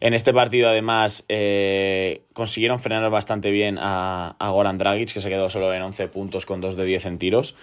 En 0.00 0.14
este 0.14 0.32
partido, 0.32 0.68
además, 0.68 1.24
eh, 1.28 2.22
consiguieron 2.32 2.78
frenar 2.78 3.10
bastante 3.10 3.50
bien 3.50 3.78
a, 3.80 4.36
a, 4.38 4.50
Goran 4.50 4.78
Dragic, 4.78 5.12
que 5.12 5.20
se 5.20 5.28
quedó 5.28 5.50
solo 5.50 5.72
en 5.74 5.82
11 5.82 6.08
puntos 6.08 6.46
con 6.46 6.60
2 6.60 6.76
de 6.76 6.84
10 6.84 7.06
en 7.06 7.18
tiros. 7.18 7.56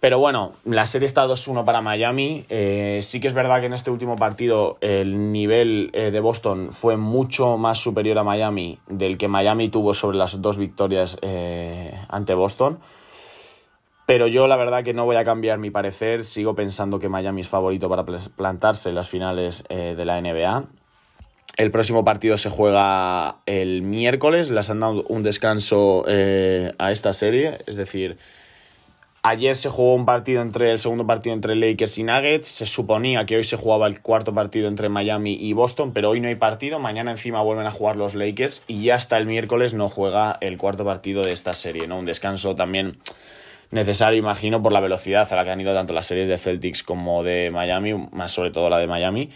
Pero 0.00 0.18
bueno, 0.18 0.52
la 0.64 0.86
serie 0.86 1.06
está 1.06 1.26
2-1 1.26 1.64
para 1.64 1.80
Miami. 1.80 2.44
Eh, 2.48 3.00
sí 3.02 3.20
que 3.20 3.28
es 3.28 3.34
verdad 3.34 3.60
que 3.60 3.66
en 3.66 3.72
este 3.72 3.90
último 3.90 4.16
partido 4.16 4.78
el 4.80 5.32
nivel 5.32 5.90
eh, 5.92 6.10
de 6.10 6.20
Boston 6.20 6.68
fue 6.72 6.96
mucho 6.96 7.56
más 7.58 7.78
superior 7.78 8.18
a 8.18 8.24
Miami 8.24 8.78
del 8.86 9.18
que 9.18 9.28
Miami 9.28 9.68
tuvo 9.68 9.94
sobre 9.94 10.18
las 10.18 10.40
dos 10.40 10.58
victorias 10.58 11.18
ante 12.08 12.34
Boston. 12.34 12.78
Pero 14.06 14.28
yo 14.28 14.46
la 14.46 14.56
verdad 14.56 14.84
que 14.84 14.94
no 14.94 15.06
voy 15.06 15.16
a 15.16 15.24
cambiar 15.24 15.58
mi 15.58 15.70
parecer. 15.70 16.24
Sigo 16.24 16.54
pensando 16.54 16.98
que 16.98 17.08
Miami 17.08 17.40
es 17.40 17.48
favorito 17.48 17.88
para 17.88 18.04
plantarse 18.04 18.90
en 18.90 18.94
las 18.94 19.08
finales 19.08 19.64
de 19.68 20.04
la 20.04 20.20
NBA. 20.20 20.66
El 21.56 21.70
próximo 21.70 22.04
partido 22.04 22.36
se 22.36 22.50
juega 22.50 23.36
el 23.46 23.82
miércoles. 23.82 24.50
Les 24.50 24.68
han 24.70 24.80
dado 24.80 25.04
un 25.08 25.22
descanso 25.22 26.04
a 26.06 26.92
esta 26.92 27.12
serie. 27.12 27.58
Es 27.66 27.76
decir, 27.76 28.18
Ayer 29.28 29.56
se 29.56 29.70
jugó 29.70 29.96
un 29.96 30.04
partido 30.04 30.40
entre 30.40 30.70
el 30.70 30.78
segundo 30.78 31.04
partido 31.04 31.34
entre 31.34 31.56
Lakers 31.56 31.98
y 31.98 32.04
Nuggets. 32.04 32.46
Se 32.46 32.64
suponía 32.64 33.26
que 33.26 33.34
hoy 33.34 33.42
se 33.42 33.56
jugaba 33.56 33.88
el 33.88 34.00
cuarto 34.00 34.32
partido 34.32 34.68
entre 34.68 34.88
Miami 34.88 35.32
y 35.32 35.52
Boston, 35.52 35.90
pero 35.92 36.10
hoy 36.10 36.20
no 36.20 36.28
hay 36.28 36.36
partido. 36.36 36.78
Mañana 36.78 37.10
encima 37.10 37.42
vuelven 37.42 37.66
a 37.66 37.72
jugar 37.72 37.96
los 37.96 38.14
Lakers 38.14 38.62
y 38.68 38.84
ya 38.84 38.94
hasta 38.94 39.16
el 39.16 39.26
miércoles 39.26 39.74
no 39.74 39.88
juega 39.88 40.38
el 40.40 40.58
cuarto 40.58 40.84
partido 40.84 41.22
de 41.22 41.32
esta 41.32 41.54
serie, 41.54 41.88
¿no? 41.88 41.98
Un 41.98 42.06
descanso 42.06 42.54
también 42.54 42.98
necesario, 43.72 44.16
imagino, 44.16 44.62
por 44.62 44.70
la 44.70 44.78
velocidad 44.78 45.26
a 45.28 45.34
la 45.34 45.42
que 45.42 45.50
han 45.50 45.60
ido 45.60 45.74
tanto 45.74 45.92
las 45.92 46.06
series 46.06 46.28
de 46.28 46.38
Celtics 46.38 46.84
como 46.84 47.24
de 47.24 47.50
Miami, 47.50 47.94
más 48.12 48.30
sobre 48.30 48.52
todo 48.52 48.70
la 48.70 48.78
de 48.78 48.86
Miami. 48.86 49.30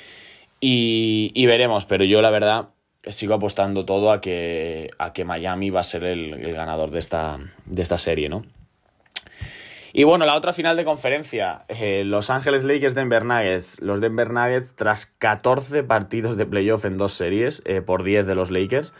Y, 0.60 1.32
y 1.34 1.46
veremos, 1.46 1.86
pero 1.86 2.04
yo 2.04 2.20
la 2.20 2.30
verdad 2.30 2.68
sigo 3.08 3.34
apostando 3.34 3.84
todo 3.84 4.12
a 4.12 4.20
que, 4.20 4.90
a 4.98 5.12
que 5.12 5.24
Miami 5.24 5.70
va 5.70 5.80
a 5.80 5.84
ser 5.84 6.04
el, 6.04 6.34
el 6.34 6.52
ganador 6.52 6.90
de 6.90 6.98
esta, 6.98 7.38
de 7.64 7.82
esta 7.82 7.98
serie, 7.98 8.28
¿no? 8.28 8.44
Y 9.92 10.04
bueno, 10.04 10.24
la 10.24 10.36
otra 10.36 10.52
final 10.52 10.76
de 10.76 10.84
conferencia, 10.84 11.64
eh, 11.68 12.04
Los 12.04 12.30
Ángeles 12.30 12.62
Lakers 12.64 12.94
Denver 12.94 13.24
Nuggets. 13.24 13.80
Los 13.80 14.00
Denver 14.00 14.30
Nuggets, 14.30 14.76
tras 14.76 15.06
14 15.06 15.82
partidos 15.82 16.36
de 16.36 16.46
playoff 16.46 16.84
en 16.84 16.96
dos 16.96 17.12
series, 17.12 17.62
eh, 17.66 17.82
por 17.82 18.04
10 18.04 18.26
de 18.26 18.34
los 18.36 18.52
Lakers, 18.52 18.94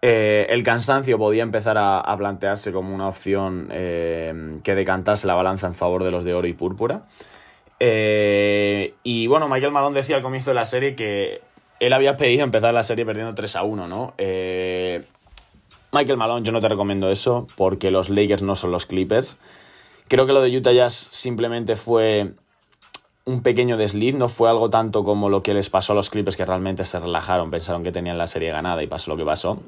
eh, 0.00 0.46
el 0.50 0.62
cansancio 0.62 1.18
podía 1.18 1.42
empezar 1.42 1.76
a, 1.76 1.98
a 1.98 2.16
plantearse 2.16 2.72
como 2.72 2.94
una 2.94 3.08
opción 3.08 3.68
que 3.68 4.74
decantase 4.74 5.26
la 5.26 5.34
balanza 5.34 5.66
en 5.66 5.74
favor 5.74 6.04
de 6.04 6.10
los 6.10 6.24
de 6.24 6.34
oro 6.34 6.46
y 6.46 6.52
púrpura. 6.52 7.02
Eh, 7.84 8.94
y 9.02 9.26
bueno, 9.26 9.48
Michael 9.48 9.72
Malone 9.72 9.96
decía 9.96 10.14
al 10.14 10.22
comienzo 10.22 10.50
de 10.50 10.54
la 10.54 10.66
serie 10.66 10.94
que 10.94 11.40
él 11.80 11.92
había 11.92 12.16
pedido 12.16 12.44
empezar 12.44 12.72
la 12.72 12.84
serie 12.84 13.04
perdiendo 13.04 13.34
3 13.34 13.56
a 13.56 13.64
1, 13.64 13.88
¿no? 13.88 14.14
Michael 15.94 16.16
Malone, 16.16 16.46
yo 16.46 16.52
no 16.52 16.60
te 16.60 16.68
recomiendo 16.68 17.10
eso 17.10 17.48
porque 17.56 17.90
los 17.90 18.08
Lakers 18.08 18.42
no 18.42 18.54
son 18.54 18.70
los 18.70 18.86
Clippers. 18.86 19.36
Creo 20.06 20.26
que 20.26 20.32
lo 20.32 20.40
de 20.40 20.56
Utah 20.56 20.72
Jazz 20.72 20.94
simplemente 21.10 21.74
fue 21.74 22.34
un 23.24 23.42
pequeño 23.42 23.76
desliz, 23.76 24.14
no 24.14 24.28
fue 24.28 24.48
algo 24.48 24.70
tanto 24.70 25.04
como 25.04 25.28
lo 25.28 25.42
que 25.42 25.54
les 25.54 25.70
pasó 25.70 25.92
a 25.92 25.96
los 25.96 26.08
Clippers 26.08 26.36
que 26.36 26.44
realmente 26.44 26.84
se 26.84 26.98
relajaron, 26.98 27.50
pensaron 27.50 27.82
que 27.82 27.92
tenían 27.92 28.16
la 28.16 28.26
serie 28.26 28.52
ganada 28.52 28.82
y 28.82 28.86
pasó 28.86 29.10
lo 29.10 29.16
que 29.16 29.24
pasó. 29.24 29.60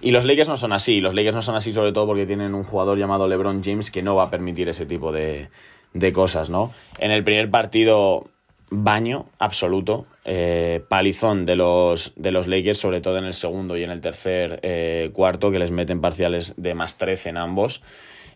Y 0.00 0.12
los 0.12 0.24
Lakers 0.24 0.48
no 0.48 0.56
son 0.56 0.72
así, 0.72 1.00
los 1.00 1.14
Lakers 1.14 1.36
no 1.36 1.42
son 1.42 1.56
así 1.56 1.72
sobre 1.72 1.92
todo 1.92 2.06
porque 2.06 2.26
tienen 2.26 2.54
un 2.54 2.64
jugador 2.64 2.98
llamado 2.98 3.28
LeBron 3.28 3.62
James 3.62 3.90
que 3.90 4.02
no 4.02 4.16
va 4.16 4.24
a 4.24 4.30
permitir 4.30 4.68
ese 4.68 4.86
tipo 4.86 5.12
de, 5.12 5.50
de 5.92 6.12
cosas, 6.12 6.50
¿no? 6.50 6.72
En 6.98 7.10
el 7.10 7.24
primer 7.24 7.50
partido, 7.50 8.26
baño 8.70 9.26
absoluto, 9.38 10.06
eh, 10.24 10.82
palizón 10.88 11.44
de 11.44 11.56
los, 11.56 12.12
de 12.16 12.30
los 12.30 12.46
Lakers, 12.46 12.78
sobre 12.78 13.00
todo 13.00 13.18
en 13.18 13.24
el 13.24 13.34
segundo 13.34 13.76
y 13.76 13.82
en 13.82 13.90
el 13.90 14.00
tercer 14.00 14.60
eh, 14.62 15.10
cuarto, 15.12 15.50
que 15.50 15.58
les 15.58 15.70
meten 15.70 16.00
parciales 16.00 16.54
de 16.56 16.74
más 16.74 16.96
13 16.96 17.30
en 17.30 17.36
ambos. 17.36 17.82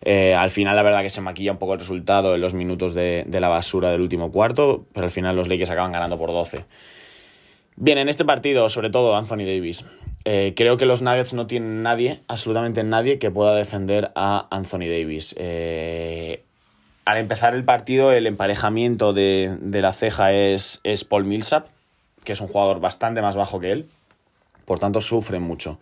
Eh, 0.01 0.35
al 0.35 0.51
final, 0.51 0.75
la 0.75 0.83
verdad 0.83 1.01
que 1.01 1.09
se 1.09 1.21
maquilla 1.21 1.53
un 1.53 1.57
poco 1.57 1.73
el 1.73 1.79
resultado 1.79 2.35
en 2.35 2.41
los 2.41 2.53
minutos 2.53 2.93
de, 2.93 3.23
de, 3.25 3.39
la 3.39 3.47
basura 3.47 3.89
del 3.89 4.01
último 4.01 4.31
cuarto, 4.31 4.85
pero 4.93 5.05
al 5.05 5.11
final 5.11 5.35
los 5.35 5.47
Lakers 5.47 5.71
acaban 5.71 5.93
ganando 5.93 6.17
por 6.17 6.31
12. 6.31 6.65
Bien, 7.77 7.97
en 7.97 8.09
este 8.09 8.25
partido, 8.25 8.67
sobre 8.69 8.89
todo 8.89 9.15
Anthony 9.15 9.45
Davis. 9.45 9.85
Creo 10.23 10.77
que 10.77 10.87
los 10.87 11.03
Nuggets 11.03 11.33
no 11.33 11.45
tienen 11.45 11.83
nadie, 11.83 12.21
absolutamente 12.27 12.83
nadie, 12.83 13.19
que 13.19 13.29
pueda 13.29 13.55
defender 13.55 14.11
a 14.15 14.47
Anthony 14.49 14.87
Davis. 14.89 15.35
Eh, 15.37 16.43
al 17.05 17.17
empezar 17.17 17.53
el 17.53 17.63
partido, 17.63 18.11
el 18.11 18.25
emparejamiento 18.25 19.13
de, 19.13 19.57
la 19.61 19.93
ceja 19.93 20.33
es, 20.33 20.81
es 20.83 21.03
Paul 21.03 21.23
Millsap, 21.23 21.67
que 22.23 22.33
es 22.33 22.41
un 22.41 22.47
jugador 22.47 22.79
bastante 22.79 23.21
más 23.21 23.35
bajo 23.35 23.59
que 23.59 23.71
él, 23.71 23.89
por 24.65 24.79
tanto 24.79 25.01
sufren 25.01 25.43
mucho. 25.43 25.77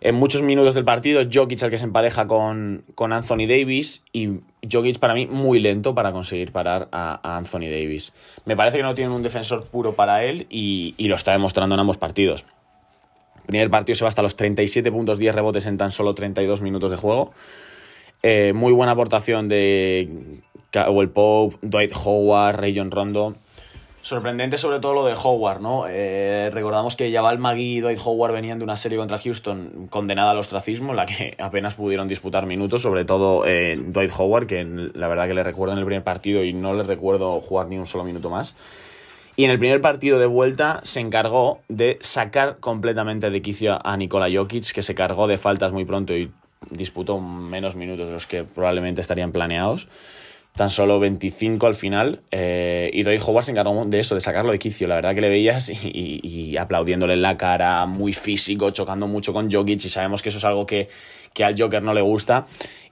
En 0.00 0.14
muchos 0.14 0.42
minutos 0.42 0.74
del 0.74 0.84
partido 0.84 1.20
es 1.20 1.28
Jokic 1.32 1.62
el 1.62 1.70
que 1.70 1.78
se 1.78 1.84
empareja 1.84 2.26
con, 2.26 2.84
con 2.94 3.12
Anthony 3.12 3.46
Davis 3.46 4.04
y 4.12 4.40
Jokic 4.70 4.98
para 4.98 5.14
mí 5.14 5.26
muy 5.26 5.60
lento 5.60 5.94
para 5.94 6.12
conseguir 6.12 6.52
parar 6.52 6.88
a, 6.92 7.36
Anthony 7.36 7.70
Davis. 7.70 8.14
Me 8.44 8.56
parece 8.56 8.78
que 8.78 8.82
no 8.82 8.94
tienen 8.94 9.14
un 9.14 9.22
defensor 9.22 9.64
puro 9.64 9.94
para 9.94 10.24
él 10.24 10.46
y, 10.50 10.94
y 10.98 11.08
lo 11.08 11.16
está 11.16 11.32
demostrando 11.32 11.74
en 11.74 11.80
ambos 11.80 11.96
partidos. 11.96 12.44
El 13.36 13.46
primer 13.46 13.70
partido 13.70 13.96
se 13.96 14.04
va 14.04 14.08
hasta 14.08 14.22
los 14.22 14.36
37 14.36 14.90
puntos, 14.90 15.18
10 15.18 15.34
rebotes 15.34 15.66
en 15.66 15.78
tan 15.78 15.90
solo 15.90 16.14
32 16.14 16.60
minutos 16.60 16.90
de 16.90 16.96
juego. 16.96 17.32
Eh, 18.26 18.54
muy 18.54 18.72
buena 18.72 18.92
aportación 18.92 19.50
de 19.50 20.40
Cowell 20.72 21.10
Pope, 21.10 21.58
Dwight 21.60 21.92
Howard, 21.94 22.58
Rayon 22.58 22.90
Rondo. 22.90 23.34
Sorprendente 24.00 24.56
sobre 24.56 24.80
todo 24.80 24.94
lo 24.94 25.04
de 25.04 25.12
Howard, 25.12 25.60
¿no? 25.60 25.84
Eh, 25.86 26.48
recordamos 26.50 26.96
que 26.96 27.12
Jabal 27.12 27.38
Magui 27.38 27.76
y 27.76 27.80
Dwight 27.80 27.98
Howard 28.02 28.32
venían 28.32 28.56
de 28.56 28.64
una 28.64 28.78
serie 28.78 28.96
contra 28.96 29.18
Houston 29.18 29.88
condenada 29.90 30.30
al 30.30 30.38
ostracismo, 30.38 30.92
en 30.92 30.96
la 30.96 31.04
que 31.04 31.36
apenas 31.38 31.74
pudieron 31.74 32.08
disputar 32.08 32.46
minutos, 32.46 32.80
sobre 32.80 33.04
todo 33.04 33.44
eh, 33.44 33.78
Dwight 33.78 34.12
Howard, 34.16 34.46
que 34.46 34.64
la 34.64 35.08
verdad 35.08 35.26
que 35.26 35.34
le 35.34 35.42
recuerdo 35.42 35.74
en 35.74 35.80
el 35.80 35.84
primer 35.84 36.02
partido 36.02 36.42
y 36.44 36.54
no 36.54 36.72
le 36.72 36.82
recuerdo 36.82 37.38
jugar 37.40 37.66
ni 37.66 37.76
un 37.76 37.86
solo 37.86 38.04
minuto 38.04 38.30
más. 38.30 38.56
Y 39.36 39.44
en 39.44 39.50
el 39.50 39.58
primer 39.58 39.82
partido 39.82 40.18
de 40.18 40.26
vuelta 40.26 40.80
se 40.82 41.00
encargó 41.00 41.60
de 41.68 41.98
sacar 42.00 42.56
completamente 42.58 43.28
de 43.28 43.42
quicio 43.42 43.86
a 43.86 43.94
Nikola 43.98 44.34
Jokic, 44.34 44.72
que 44.72 44.80
se 44.80 44.94
cargó 44.94 45.26
de 45.26 45.36
faltas 45.36 45.72
muy 45.72 45.84
pronto 45.84 46.16
y 46.16 46.30
disputó 46.70 47.20
menos 47.20 47.76
minutos 47.76 48.06
de 48.06 48.12
los 48.12 48.26
que 48.26 48.44
probablemente 48.44 49.00
estarían 49.00 49.32
planeados 49.32 49.88
tan 50.56 50.70
solo 50.70 51.00
25 51.00 51.66
al 51.66 51.74
final. 51.74 52.20
Eh, 52.30 52.90
y 52.92 53.02
Dwight 53.02 53.22
Howard 53.26 53.44
se 53.44 53.50
encargó 53.50 53.84
de 53.84 54.00
eso, 54.00 54.14
de 54.14 54.20
sacarlo 54.20 54.52
de 54.52 54.58
quicio. 54.58 54.86
La 54.86 54.94
verdad 54.96 55.14
que 55.14 55.20
le 55.20 55.28
veías 55.28 55.68
y, 55.68 56.20
y, 56.22 56.56
aplaudiéndole 56.56 57.14
en 57.14 57.22
la 57.22 57.36
cara, 57.36 57.86
muy 57.86 58.12
físico, 58.12 58.70
chocando 58.70 59.08
mucho 59.08 59.32
con 59.32 59.50
Jokic. 59.50 59.84
Y 59.84 59.88
sabemos 59.88 60.22
que 60.22 60.28
eso 60.28 60.38
es 60.38 60.44
algo 60.44 60.64
que, 60.64 60.88
que 61.32 61.44
al 61.44 61.58
Joker 61.58 61.82
no 61.82 61.92
le 61.92 62.02
gusta. 62.02 62.46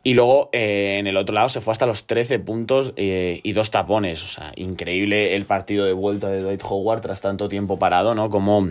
Y 0.04 0.14
luego 0.14 0.50
eh, 0.52 0.96
en 0.98 1.06
el 1.06 1.16
otro 1.16 1.34
lado 1.34 1.48
se 1.48 1.60
fue 1.60 1.70
hasta 1.70 1.86
los 1.86 2.06
13 2.06 2.40
puntos 2.40 2.92
eh, 2.96 3.40
y 3.44 3.52
dos 3.52 3.70
tapones. 3.70 4.24
O 4.24 4.28
sea, 4.28 4.52
increíble 4.56 5.36
el 5.36 5.44
partido 5.44 5.84
de 5.86 5.92
vuelta 5.92 6.28
de 6.28 6.42
Dwight 6.42 6.62
Howard 6.64 7.00
tras 7.00 7.20
tanto 7.20 7.48
tiempo 7.48 7.78
parado, 7.78 8.16
¿no? 8.16 8.28
Cómo, 8.28 8.68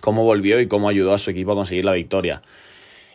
cómo 0.00 0.24
volvió 0.24 0.58
y 0.60 0.66
cómo 0.66 0.88
ayudó 0.88 1.14
a 1.14 1.18
su 1.18 1.30
equipo 1.30 1.52
a 1.52 1.54
conseguir 1.54 1.84
la 1.84 1.92
victoria. 1.92 2.42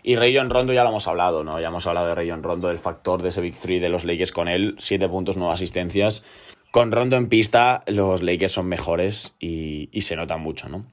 Y 0.08 0.18
Rayon 0.18 0.52
Rondo 0.52 0.72
ya 0.72 0.84
lo 0.84 0.90
hemos 0.90 1.08
hablado, 1.08 1.44
¿no? 1.44 1.60
Ya 1.60 1.70
hemos 1.70 1.88
hablado 1.88 2.06
de 2.06 2.14
Rayon 2.14 2.44
Rondo, 2.44 2.68
del 2.68 2.78
factor 2.78 3.24
de 3.24 3.30
ese 3.30 3.42
victory 3.42 3.80
de 3.80 3.90
los 3.90 4.06
Lakers 4.06 4.32
con 4.32 4.48
él. 4.48 4.76
7 4.78 5.10
puntos, 5.10 5.36
9 5.36 5.52
asistencias. 5.52 6.24
Con 6.70 6.92
Rondo 6.92 7.16
en 7.16 7.28
pista, 7.28 7.84
los 7.88 8.22
Lakers 8.22 8.52
son 8.52 8.68
mejores 8.68 9.36
y, 9.40 9.90
y 9.92 10.02
se 10.02 10.16
nota 10.16 10.38
mucho, 10.38 10.70
¿no? 10.70 10.86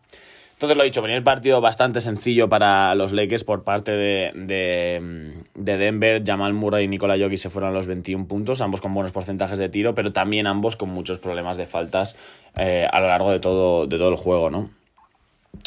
Entonces 0.55 0.79
lo 0.79 0.83
he 0.83 0.87
dicho, 0.87 1.03
venía 1.03 1.19
el 1.19 1.23
partido 1.23 1.61
bastante 1.61 2.01
sencillo 2.01 2.49
para 2.49 2.95
los 2.95 3.13
Lakers 3.13 3.45
por 3.45 3.65
parte 3.65 3.91
de, 3.91 4.33
de, 4.35 5.77
Denver. 5.77 6.23
Jamal 6.25 6.55
Murray 6.55 6.85
y 6.85 6.89
Nikola 6.89 7.19
Jokic 7.19 7.37
se 7.37 7.51
fueron 7.51 7.73
a 7.73 7.75
los 7.75 7.87
21 7.87 8.27
puntos, 8.27 8.63
ambos 8.63 8.81
con 8.81 8.95
buenos 8.95 9.13
porcentajes 9.13 9.59
de 9.59 9.69
tiro, 9.69 9.95
pero 9.95 10.15
también 10.15 10.47
ambos 10.47 10.77
con 10.77 10.89
muchos 10.89 11.19
problemas 11.19 11.59
de 11.59 11.67
faltas 11.67 12.17
eh, 12.57 12.87
a 12.91 13.01
lo 13.01 13.09
largo 13.09 13.31
de 13.31 13.41
todo, 13.41 13.87
de 13.87 13.99
todo 13.99 14.09
el 14.09 14.17
juego, 14.17 14.49
¿no? 14.49 14.71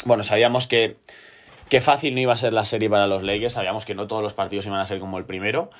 Bueno, 0.04 0.24
sabíamos 0.24 0.66
que, 0.66 0.96
que 1.68 1.80
fácil 1.80 2.14
no 2.14 2.20
iba 2.20 2.32
a 2.32 2.36
ser 2.36 2.52
la 2.52 2.64
serie 2.64 2.88
para 2.88 3.06
los 3.06 3.22
Lakers, 3.22 3.54
sabíamos 3.54 3.84
que 3.84 3.94
no 3.94 4.06
todos 4.06 4.22
los 4.22 4.34
partidos 4.34 4.66
iban 4.66 4.80
a 4.80 4.86
ser 4.86 5.00
como 5.00 5.18
el 5.18 5.24
primero. 5.24 5.70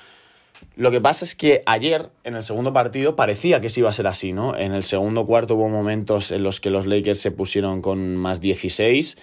Lo 0.75 0.91
que 0.91 1.01
pasa 1.01 1.25
es 1.25 1.35
que 1.35 1.63
ayer, 1.65 2.09
en 2.23 2.35
el 2.35 2.43
segundo 2.43 2.73
partido, 2.73 3.15
parecía 3.15 3.61
que 3.61 3.69
sí 3.69 3.81
iba 3.81 3.89
a 3.89 3.93
ser 3.93 4.07
así, 4.07 4.33
¿no? 4.33 4.57
En 4.57 4.73
el 4.73 4.83
segundo 4.83 5.25
cuarto 5.25 5.55
hubo 5.55 5.69
momentos 5.69 6.31
en 6.31 6.43
los 6.43 6.59
que 6.59 6.69
los 6.69 6.85
Lakers 6.85 7.19
se 7.19 7.31
pusieron 7.31 7.81
con 7.81 8.15
más 8.15 8.41
16, 8.41 9.17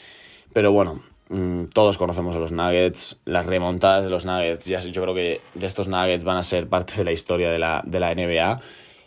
pero 0.52 0.72
bueno, 0.72 1.00
mm, 1.28 1.66
todos 1.66 1.98
conocemos 1.98 2.36
a 2.36 2.38
los 2.38 2.52
Nuggets, 2.52 3.20
las 3.24 3.46
remontadas 3.46 4.04
de 4.04 4.10
los 4.10 4.24
Nuggets, 4.24 4.64
ya 4.64 4.80
yo 4.80 5.02
creo 5.02 5.14
que 5.14 5.40
de 5.54 5.66
estos 5.66 5.88
Nuggets 5.88 6.24
van 6.24 6.38
a 6.38 6.42
ser 6.42 6.68
parte 6.68 6.94
de 6.96 7.04
la 7.04 7.12
historia 7.12 7.50
de 7.50 7.58
la, 7.58 7.82
de 7.84 8.00
la 8.00 8.14
NBA. 8.14 8.60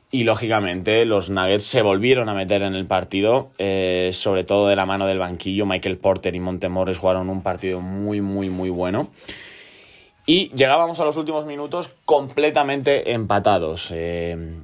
Y 0.10 0.24
lógicamente 0.24 1.06
los 1.06 1.30
Nuggets 1.30 1.66
se 1.66 1.82
volvieron 1.82 2.30
a 2.30 2.34
meter 2.34 2.62
en 2.62 2.76
el 2.76 2.86
partido, 2.86 3.52
eh, 3.58 4.12
sobre 4.14 4.46
todo 4.46 4.68
de 4.68 4.76
la 4.78 4.86
mano 4.86 5.06
del 5.06 5.20
banquillo. 5.20 5.66
Michael 5.66 5.98
Porter 5.98 6.34
y 6.36 6.40
Montemorris 6.40 6.98
jugaron 6.98 7.30
un 7.30 7.44
partido 7.44 7.82
muy, 7.82 8.22
muy, 8.22 8.50
muy 8.50 8.70
bueno. 8.70 9.10
Y 10.26 10.50
llegábamos 10.56 11.00
a 11.00 11.06
los 11.06 11.18
últimos 11.18 11.46
minutos 11.46 11.92
completamente 12.06 13.12
empatados. 13.12 13.92
Eh, 13.94 14.58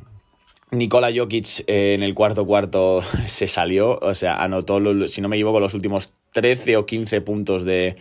Nikola 0.74 1.12
Jokic 1.16 1.64
eh, 1.68 1.94
en 1.94 2.04
el 2.04 2.14
cuarto 2.14 2.46
cuarto 2.46 3.02
se 3.26 3.48
salió, 3.48 3.98
o 4.00 4.14
sea, 4.14 4.36
anotó, 4.36 4.80
si 5.08 5.22
no 5.22 5.30
me 5.30 5.36
equivoco, 5.36 5.60
los 5.60 5.74
últimos 5.74 6.12
13 6.32 6.78
o 6.78 6.86
15 6.86 7.22
puntos 7.22 7.64
de, 7.64 7.96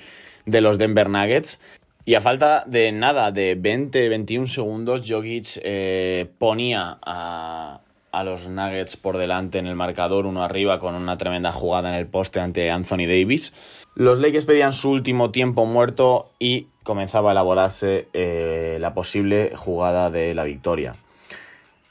los 0.47 0.79
Denver 0.79 1.09
Nuggets. 1.09 1.61
Y 2.05 2.17
a 2.17 2.21
falta 2.21 2.65
de 2.67 2.91
nada, 2.91 3.31
de 3.31 3.55
20, 3.55 4.09
21 4.09 4.49
segundos, 4.49 5.05
Jokic 5.09 5.61
eh, 5.63 6.29
ponía 6.39 6.99
a, 7.01 7.81
a 8.11 8.25
los 8.25 8.49
Nuggets 8.49 8.97
por 8.97 9.19
delante 9.19 9.59
en 9.59 9.69
el 9.69 9.77
marcador, 9.77 10.27
uno 10.27 10.43
arriba 10.43 10.81
con 10.81 10.97
una 10.97 11.17
tremenda 11.17 11.53
jugada 11.53 11.91
en 11.91 11.95
el 11.95 12.09
poste 12.09 12.41
ante 12.41 12.73
Anthony 12.73 13.07
Davis. 13.07 13.55
Los 13.95 14.19
Lakers 14.19 14.47
pedían 14.47 14.73
su 14.73 14.91
último 14.91 15.31
tiempo 15.31 15.65
muerto 15.65 16.33
y 16.41 16.67
comenzaba 16.83 17.31
a 17.31 17.33
elaborarse 17.33 18.09
eh, 18.13 18.79
la 18.81 18.95
posible 18.95 19.53
jugada 19.55 20.11
de 20.11 20.35
la 20.35 20.43
victoria. 20.43 20.97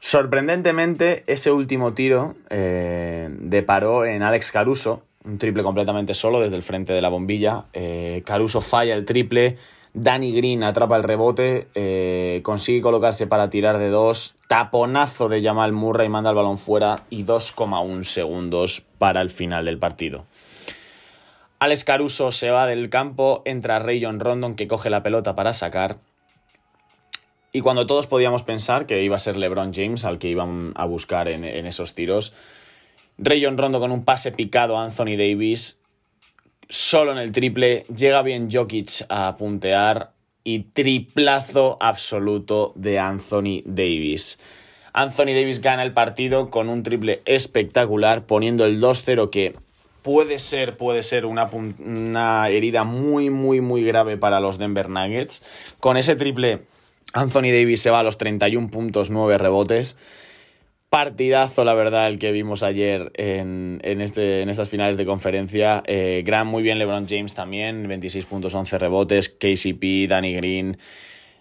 Sorprendentemente, 0.01 1.23
ese 1.27 1.51
último 1.51 1.93
tiro 1.93 2.35
eh, 2.49 3.29
deparó 3.31 4.05
en 4.05 4.23
Alex 4.23 4.51
Caruso, 4.51 5.03
un 5.23 5.37
triple 5.37 5.63
completamente 5.63 6.15
solo 6.15 6.41
desde 6.41 6.57
el 6.57 6.63
frente 6.63 6.91
de 6.91 7.01
la 7.01 7.09
bombilla. 7.09 7.65
Caruso 8.25 8.59
falla 8.59 8.95
el 8.95 9.05
triple, 9.05 9.57
Danny 9.93 10.31
Green 10.31 10.63
atrapa 10.63 10.95
el 10.95 11.03
rebote, 11.03 12.41
consigue 12.43 12.81
colocarse 12.81 13.27
para 13.27 13.49
tirar 13.49 13.77
de 13.77 13.89
dos, 13.89 14.35
taponazo 14.47 15.27
de 15.27 15.43
Jamal 15.43 15.73
Murray 15.73 16.07
manda 16.07 16.29
el 16.29 16.35
balón 16.35 16.57
fuera 16.57 17.03
y 17.09 17.25
2,1 17.25 18.03
segundos 18.03 18.83
para 18.97 19.21
el 19.21 19.29
final 19.29 19.65
del 19.65 19.79
partido. 19.79 20.25
Alex 21.61 21.83
Caruso 21.83 22.31
se 22.31 22.49
va 22.49 22.65
del 22.65 22.89
campo, 22.89 23.43
entra 23.45 23.77
Rayon 23.77 24.19
Rondon 24.19 24.55
que 24.55 24.67
coge 24.67 24.89
la 24.89 25.03
pelota 25.03 25.35
para 25.35 25.53
sacar. 25.53 25.97
Y 27.51 27.61
cuando 27.61 27.85
todos 27.85 28.07
podíamos 28.07 28.41
pensar 28.41 28.85
que 28.85 29.03
iba 29.03 29.17
a 29.17 29.19
ser 29.19 29.37
LeBron 29.37 29.73
James 29.73 30.05
al 30.05 30.17
que 30.17 30.29
iban 30.29 30.71
a 30.75 30.85
buscar 30.85 31.27
en, 31.27 31.43
esos 31.43 31.93
tiros, 31.93 32.33
Rayon 33.17 33.57
Rondo 33.57 33.79
con 33.79 33.91
un 33.91 34.05
pase 34.05 34.31
picado 34.31 34.77
a 34.77 34.85
Anthony 34.85 35.17
Davis, 35.17 35.80
solo 36.71 37.11
en 37.11 37.17
el 37.17 37.31
triple, 37.33 37.85
llega 37.93 38.21
bien 38.21 38.49
Jokic 38.49 39.05
a 39.09 39.35
puntear 39.35 40.13
y 40.43 40.59
triplazo 40.59 41.77
absoluto 41.81 42.71
de 42.75 42.97
Anthony 42.97 43.61
Davis. 43.65 44.39
Anthony 44.93 45.33
Davis 45.33 45.61
gana 45.61 45.83
el 45.83 45.93
partido 45.93 46.49
con 46.49 46.69
un 46.69 46.83
triple 46.83 47.21
espectacular, 47.25 48.25
poniendo 48.25 48.65
el 48.65 48.81
2-0 48.81 49.29
que 49.29 49.53
puede 50.01 50.39
ser, 50.39 50.77
puede 50.77 51.03
ser 51.03 51.25
una, 51.25 51.49
una 51.79 52.47
herida 52.49 52.85
muy, 52.85 53.29
muy, 53.29 53.59
muy 53.59 53.83
grave 53.83 54.17
para 54.17 54.39
los 54.39 54.57
Denver 54.57 54.89
Nuggets. 54.89 55.43
Con 55.79 55.97
ese 55.97 56.15
triple, 56.15 56.63
Anthony 57.13 57.51
Davis 57.51 57.81
se 57.81 57.89
va 57.89 57.99
a 57.99 58.03
los 58.03 58.17
31 58.17 58.69
puntos, 58.69 59.09
9 59.09 59.37
rebotes. 59.37 59.97
Partidazo, 60.91 61.63
la 61.63 61.73
verdad, 61.73 62.09
el 62.09 62.19
que 62.19 62.33
vimos 62.33 62.63
ayer 62.63 63.13
en, 63.15 63.79
este, 63.81 64.41
en 64.41 64.49
estas 64.49 64.67
finales 64.67 64.97
de 64.97 65.05
conferencia. 65.05 65.81
Eh, 65.87 66.21
gran, 66.25 66.47
muy 66.47 66.63
bien 66.63 66.79
LeBron 66.79 67.07
James 67.07 67.33
también, 67.33 67.87
26 67.87 68.25
puntos, 68.25 68.53
11 68.53 68.77
rebotes. 68.77 69.29
KCP, 69.29 70.09
Danny 70.09 70.33
Green. 70.33 70.77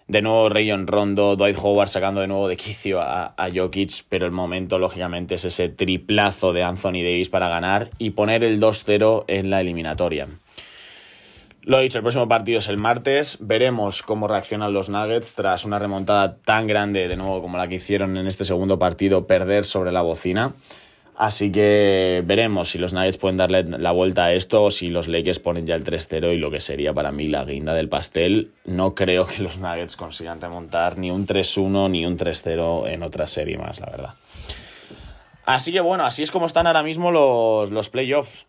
De 0.07 0.21
nuevo 0.21 0.47
Rayon 0.47 0.87
Rondo, 0.87 1.35
Dwight 1.35 1.57
Howard 1.61 1.89
sacando 1.89 2.21
de 2.21 2.27
nuevo 2.27 2.47
de 2.47 2.55
quicio 2.55 3.01
a, 3.01 3.33
a 3.35 3.49
Jokic, 3.53 4.05
pero 4.07 4.25
el 4.25 4.31
momento 4.31 4.79
lógicamente 4.79 5.35
es 5.35 5.43
ese 5.43 5.67
triplazo 5.67 6.53
de 6.53 6.63
Anthony 6.63 7.03
Davis 7.03 7.27
para 7.27 7.49
ganar 7.49 7.89
y 7.97 8.11
poner 8.11 8.45
el 8.45 8.61
2-0 8.61 9.25
en 9.27 9.49
la 9.49 9.59
eliminatoria. 9.59 10.29
Lo 11.63 11.79
dicho, 11.79 11.99
el 11.99 12.03
próximo 12.03 12.27
partido 12.27 12.57
es 12.57 12.67
el 12.69 12.77
martes. 12.77 13.37
Veremos 13.39 14.01
cómo 14.01 14.27
reaccionan 14.27 14.73
los 14.73 14.89
Nuggets 14.89 15.35
tras 15.35 15.63
una 15.63 15.77
remontada 15.77 16.37
tan 16.37 16.65
grande, 16.65 17.07
de 17.07 17.15
nuevo, 17.15 17.41
como 17.41 17.57
la 17.57 17.67
que 17.67 17.75
hicieron 17.75 18.17
en 18.17 18.25
este 18.25 18.45
segundo 18.45 18.79
partido, 18.79 19.27
perder 19.27 19.63
sobre 19.63 19.91
la 19.91 20.01
bocina. 20.01 20.53
Así 21.15 21.51
que 21.51 22.23
veremos 22.25 22.69
si 22.69 22.79
los 22.79 22.93
Nuggets 22.93 23.17
pueden 23.17 23.37
darle 23.37 23.63
la 23.63 23.91
vuelta 23.91 24.25
a 24.25 24.33
esto 24.33 24.63
o 24.63 24.71
si 24.71 24.89
los 24.89 25.07
Lakers 25.07 25.37
ponen 25.37 25.67
ya 25.67 25.75
el 25.75 25.83
3-0 25.83 26.33
y 26.33 26.37
lo 26.37 26.49
que 26.49 26.59
sería 26.59 26.93
para 26.93 27.11
mí 27.11 27.27
la 27.27 27.45
guinda 27.45 27.75
del 27.75 27.89
pastel. 27.89 28.49
No 28.65 28.95
creo 28.95 29.27
que 29.27 29.43
los 29.43 29.59
Nuggets 29.59 29.95
consigan 29.95 30.41
remontar 30.41 30.97
ni 30.97 31.11
un 31.11 31.27
3-1 31.27 31.91
ni 31.91 32.07
un 32.07 32.17
3-0 32.17 32.87
en 32.87 33.03
otra 33.03 33.27
serie 33.27 33.59
más, 33.59 33.79
la 33.79 33.91
verdad. 33.91 34.13
Así 35.45 35.71
que 35.71 35.81
bueno, 35.81 36.05
así 36.05 36.23
es 36.23 36.31
como 36.31 36.47
están 36.47 36.65
ahora 36.65 36.81
mismo 36.81 37.11
los, 37.11 37.69
los 37.69 37.91
playoffs. 37.91 38.47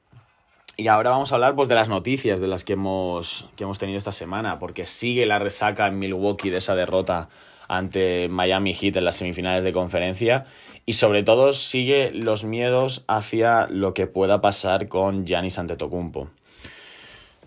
Y 0.76 0.88
ahora 0.88 1.10
vamos 1.10 1.32
a 1.32 1.34
hablar 1.34 1.54
pues, 1.54 1.68
de 1.68 1.74
las 1.74 1.88
noticias 1.88 2.40
de 2.40 2.48
las 2.48 2.64
que 2.64 2.72
hemos, 2.74 3.48
que 3.56 3.64
hemos 3.64 3.78
tenido 3.78 3.98
esta 3.98 4.12
semana, 4.12 4.58
porque 4.58 4.86
sigue 4.86 5.26
la 5.26 5.38
resaca 5.38 5.86
en 5.86 5.98
Milwaukee 5.98 6.50
de 6.50 6.58
esa 6.58 6.74
derrota 6.74 7.28
ante 7.68 8.28
Miami 8.28 8.74
Heat 8.74 8.96
en 8.96 9.04
las 9.04 9.16
semifinales 9.16 9.64
de 9.64 9.72
conferencia 9.72 10.46
y 10.84 10.94
sobre 10.94 11.22
todo 11.22 11.52
sigue 11.52 12.10
los 12.12 12.44
miedos 12.44 13.04
hacia 13.06 13.66
lo 13.68 13.94
que 13.94 14.06
pueda 14.06 14.40
pasar 14.40 14.88
con 14.88 15.26
Giannis 15.26 15.58
Antetokounmpo. 15.58 16.28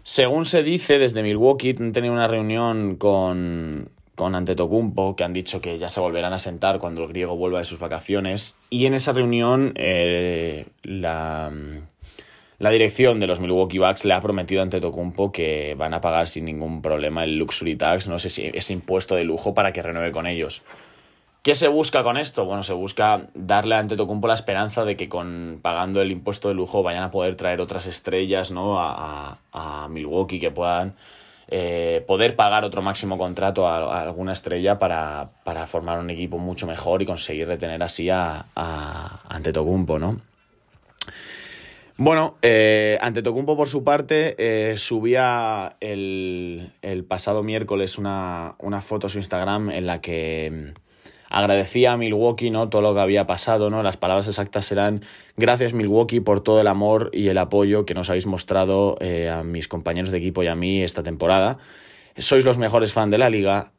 Según 0.04 0.46
se 0.46 0.64
dice 0.64 1.00
desde 1.00 1.24
Milwaukee, 1.24 1.76
han 1.80 1.92
tenido 1.92 2.14
una 2.14 2.28
reunión 2.28 2.96
con, 2.96 3.90
con 4.14 4.36
Antetokounmpo, 4.36 5.16
que 5.16 5.24
han 5.24 5.34
dicho 5.34 5.62
que 5.62 5.80
ya 5.80 5.90
se 5.90 6.00
volverán 6.00 6.32
a 6.32 6.40
sentar 6.40 6.80
cuando 6.80 7.04
el 7.04 7.10
griego 7.10 7.36
vuelva 7.36 7.60
de 7.60 7.66
sus 7.66 7.80
vacaciones. 7.80 8.58
Y 8.70 8.86
en 8.86 8.94
esa 8.94 9.14
reunión 9.14 9.74
eh, 9.76 10.68
la, 10.84 11.52
la 12.58 12.70
dirección 12.70 13.20
de 13.20 13.28
los 13.28 13.40
Milwaukee 13.40 13.80
Bucks 13.80 14.06
le 14.06 14.14
ha 14.14 14.22
prometido 14.22 14.62
a 14.62 14.64
Antetokounmpo 14.64 15.32
que 15.32 15.76
van 15.78 15.94
a 15.94 16.02
pagar 16.02 16.28
sin 16.28 16.46
ningún 16.46 16.82
problema 16.82 17.24
el 17.24 17.38
Luxury 17.38 17.76
Tax, 17.76 18.08
no 18.08 18.18
sé 18.20 18.30
si 18.30 18.50
ese 18.54 18.74
impuesto 18.74 19.16
de 19.16 19.26
lujo 19.26 19.54
para 19.54 19.74
que 19.74 19.82
renueve 19.82 20.12
con 20.12 20.26
ellos. 20.26 20.64
¿Qué 21.46 21.54
se 21.54 21.68
busca 21.68 22.02
con 22.02 22.18
esto? 22.18 22.46
Bueno, 22.46 22.64
se 22.64 22.74
busca 22.74 23.28
darle 23.36 23.76
a 23.76 23.80
Antetokounmpo 23.80 24.28
la 24.28 24.34
esperanza 24.34 24.84
de 24.84 24.96
que 24.96 25.08
con 25.10 25.60
pagando 25.62 26.02
el 26.02 26.12
impuesto 26.12 26.48
de 26.48 26.56
lujo 26.56 26.82
vayan 26.82 27.04
a 27.04 27.12
poder 27.12 27.36
traer 27.36 27.62
otras 27.62 27.86
estrellas 27.86 28.50
¿no? 28.50 28.80
a, 28.80 29.38
Milwaukee 29.90 30.40
que 30.40 30.50
puedan 30.50 30.96
eh, 31.48 32.04
poder 32.08 32.36
pagar 32.36 32.64
otro 32.64 32.82
máximo 32.82 33.20
contrato 33.20 33.68
a, 33.68 34.02
alguna 34.02 34.32
estrella 34.32 34.80
para, 34.80 35.30
formar 35.68 36.00
un 36.00 36.10
equipo 36.10 36.40
mucho 36.40 36.66
mejor 36.66 37.04
y 37.04 37.06
conseguir 37.06 37.48
retener 37.48 37.84
así 37.84 38.10
a, 38.10 38.46
a 38.56 39.20
Antetokounmpo, 39.30 40.00
¿no? 40.00 40.20
Bueno, 41.98 42.38
eh, 42.42 42.98
Antetokounmpo 43.02 43.56
por 43.56 43.70
su 43.70 43.86
parte 43.86 44.36
eh, 44.38 44.78
subía 44.78 45.78
el, 45.80 46.72
pasado 47.08 47.42
miércoles 47.42 47.98
una, 47.98 48.56
una 48.60 48.82
foto 48.82 49.08
su 49.08 49.18
Instagram 49.18 49.70
en 49.70 49.88
la 49.88 50.02
que 50.02 50.74
agradecía 51.30 51.94
a 51.94 51.98
Milwaukee, 51.98 52.50
¿no? 52.50 52.70
Todo 52.70 52.82
lo 52.82 52.94
que 52.94 53.00
había 53.00 53.26
pasado, 53.26 53.70
¿no? 53.70 53.82
Las 53.82 53.96
palabras 53.96 54.28
exactas 54.28 54.66
serán 54.66 55.04
gracias 55.38 55.74
Milwaukee 55.74 56.20
por 56.20 56.42
todo 56.42 56.60
el 56.60 56.68
amor 56.68 57.12
y 57.14 57.30
el 57.30 57.38
apoyo 57.38 57.86
que 57.86 57.94
nos 57.94 58.10
habéis 58.10 58.26
mostrado 58.26 58.98
eh, 59.00 59.30
a 59.30 59.44
mis 59.44 59.68
compañeros 59.70 60.12
de 60.12 60.18
equipo 60.18 60.44
y 60.44 60.48
a 60.48 60.56
mí 60.56 60.84
esta 60.84 61.02
temporada. 61.02 61.60
Sois 62.18 62.46
los 62.46 62.58
mejores 62.58 62.94
fans 62.94 63.12
de 63.12 63.18
la 63.18 63.30
liga. 63.30 63.72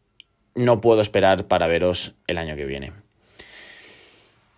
No 0.54 0.80
puedo 0.80 1.02
esperar 1.02 1.46
para 1.48 1.66
veros 1.66 2.14
el 2.26 2.38
año 2.38 2.56
que 2.56 2.64
viene. 2.64 2.92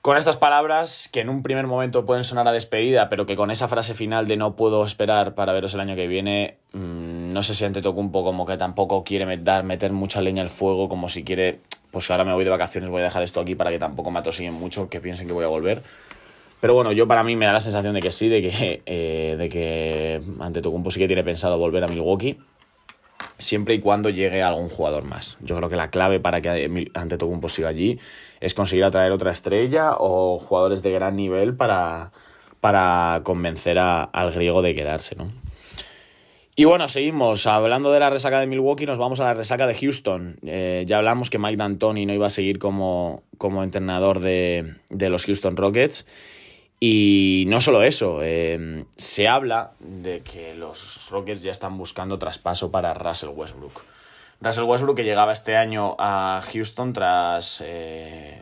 Con 0.09 0.17
estas 0.17 0.39
palabras, 0.39 1.11
que 1.13 1.21
en 1.21 1.29
un 1.29 1.43
primer 1.43 1.67
momento 1.67 2.07
pueden 2.07 2.25
sonar 2.25 2.49
a 2.49 2.53
despedida, 2.53 3.11
pero 3.11 3.27
que 3.27 3.37
con 3.37 3.51
esa 3.51 3.69
frase 3.69 3.93
final 3.93 4.27
de 4.27 4.39
no 4.39 4.57
puedo 4.57 4.83
esperar 4.87 5.35
para 5.35 5.53
veros 5.53 5.75
el 5.75 5.81
año 5.81 5.97
que 5.97 6.07
viene, 6.07 6.57
mmm, 6.73 7.31
no 7.35 7.43
sé 7.43 7.55
si 7.55 7.67
ante 7.67 7.83
poco 7.83 8.25
como 8.25 8.47
que 8.47 8.57
tampoco 8.57 9.05
quiere 9.05 9.37
dar, 9.37 9.65
meter 9.65 9.93
mucha 9.93 10.23
leña 10.23 10.41
al 10.41 10.49
fuego, 10.49 10.89
como 10.89 11.11
si 11.11 11.25
quiere, 11.25 11.61
pues 11.91 12.11
ahora 12.11 12.25
me 12.25 12.33
voy 12.33 12.45
de 12.45 12.49
vacaciones, 12.49 12.89
voy 12.89 13.03
a 13.03 13.05
dejar 13.05 13.23
esto 13.23 13.39
aquí 13.39 13.55
para 13.55 13.69
que 13.69 13.79
tampoco 13.79 14.11
me 14.11 14.21
atosiguen 14.21 14.55
mucho, 14.55 14.89
que 14.89 14.99
piensen 14.99 15.27
que 15.27 15.35
voy 15.35 15.45
a 15.45 15.49
volver. 15.49 15.83
Pero 16.59 16.73
bueno, 16.73 16.93
yo 16.93 17.07
para 17.07 17.23
mí 17.23 17.37
me 17.37 17.45
da 17.45 17.53
la 17.53 17.61
sensación 17.61 17.93
de 17.93 18.01
que 18.01 18.11
sí, 18.11 18.31
de 18.31 18.41
que, 18.41 18.83
eh, 18.87 19.49
que 19.53 20.23
Antetokounmpo 20.41 20.91
sí 20.91 21.01
que 21.01 21.07
tiene 21.07 21.23
pensado 21.23 21.59
volver 21.59 21.85
a 21.85 21.87
Milwaukee 21.87 22.39
siempre 23.39 23.75
y 23.75 23.81
cuando 23.81 24.11
llegue 24.11 24.43
algún 24.43 24.69
jugador 24.69 25.05
más. 25.05 25.39
Yo 25.41 25.57
creo 25.57 25.69
que 25.69 25.77
la 25.77 25.91
clave 25.91 26.21
para 26.21 26.41
que 26.41 26.91
Antetokounmpo 26.95 27.49
siga 27.49 27.69
allí 27.69 27.99
es 28.41 28.55
conseguir 28.55 28.85
atraer 28.85 29.13
otra 29.13 29.33
estrella 29.33 29.95
o 29.99 30.39
jugadores 30.39 30.83
de 30.83 30.91
gran 30.91 31.17
nivel 31.17 31.57
para, 31.57 32.13
para 32.61 33.21
convencer 33.25 33.79
a, 33.79 34.03
al 34.03 34.33
griego 34.33 34.63
de 34.63 34.75
quedarse, 34.75 35.17
¿no? 35.17 35.29
Y 36.59 36.65
bueno, 36.65 36.89
seguimos. 36.89 37.47
Hablando 37.47 37.93
de 37.93 38.01
la 38.01 38.11
resaca 38.11 38.41
de 38.41 38.49
Milwaukee, 38.49 38.85
nos 38.85 38.99
vamos 38.99 39.21
a 39.21 39.25
la 39.27 39.35
resaca 39.35 39.69
de 39.69 39.77
Houston. 39.77 40.39
Eh, 40.45 40.83
ya 40.89 40.97
hablamos 40.97 41.31
que 41.31 41.39
Mike 41.39 41.57
D'Antoni 41.57 42.05
no 42.05 42.13
iba 42.13 42.27
a 42.27 42.31
seguir 42.31 42.59
como, 42.59 43.23
como 43.39 43.63
entrenador 43.63 44.19
de, 44.19 44.75
de 44.91 45.09
los 45.09 45.25
Houston 45.25 45.57
Rockets. 45.57 46.05
Y 46.81 47.45
no 47.49 47.61
solo 47.61 47.83
eso, 47.83 48.21
eh, 48.23 48.85
se 48.97 49.27
habla 49.27 49.73
de 49.81 50.21
que 50.21 50.55
los 50.55 51.11
Rockets 51.11 51.43
ya 51.43 51.51
están 51.51 51.77
buscando 51.77 52.19
traspaso 52.19 52.71
para 52.71 52.95
Russell 52.95 53.31
Westbrook. 53.31 53.83
Russell 54.41 54.65
Westbrook 54.65 54.97
que 54.97 55.05
llegaba 55.05 55.33
este 55.33 55.57
año 55.57 55.97
a 55.99 56.41
Houston 56.53 56.93
tras 56.93 57.63
eh, 57.67 58.41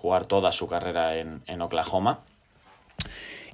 jugar 0.00 0.26
toda 0.26 0.52
su 0.52 0.68
carrera 0.68 1.16
en, 1.16 1.42
en, 1.46 1.60
Oklahoma. 1.60 2.20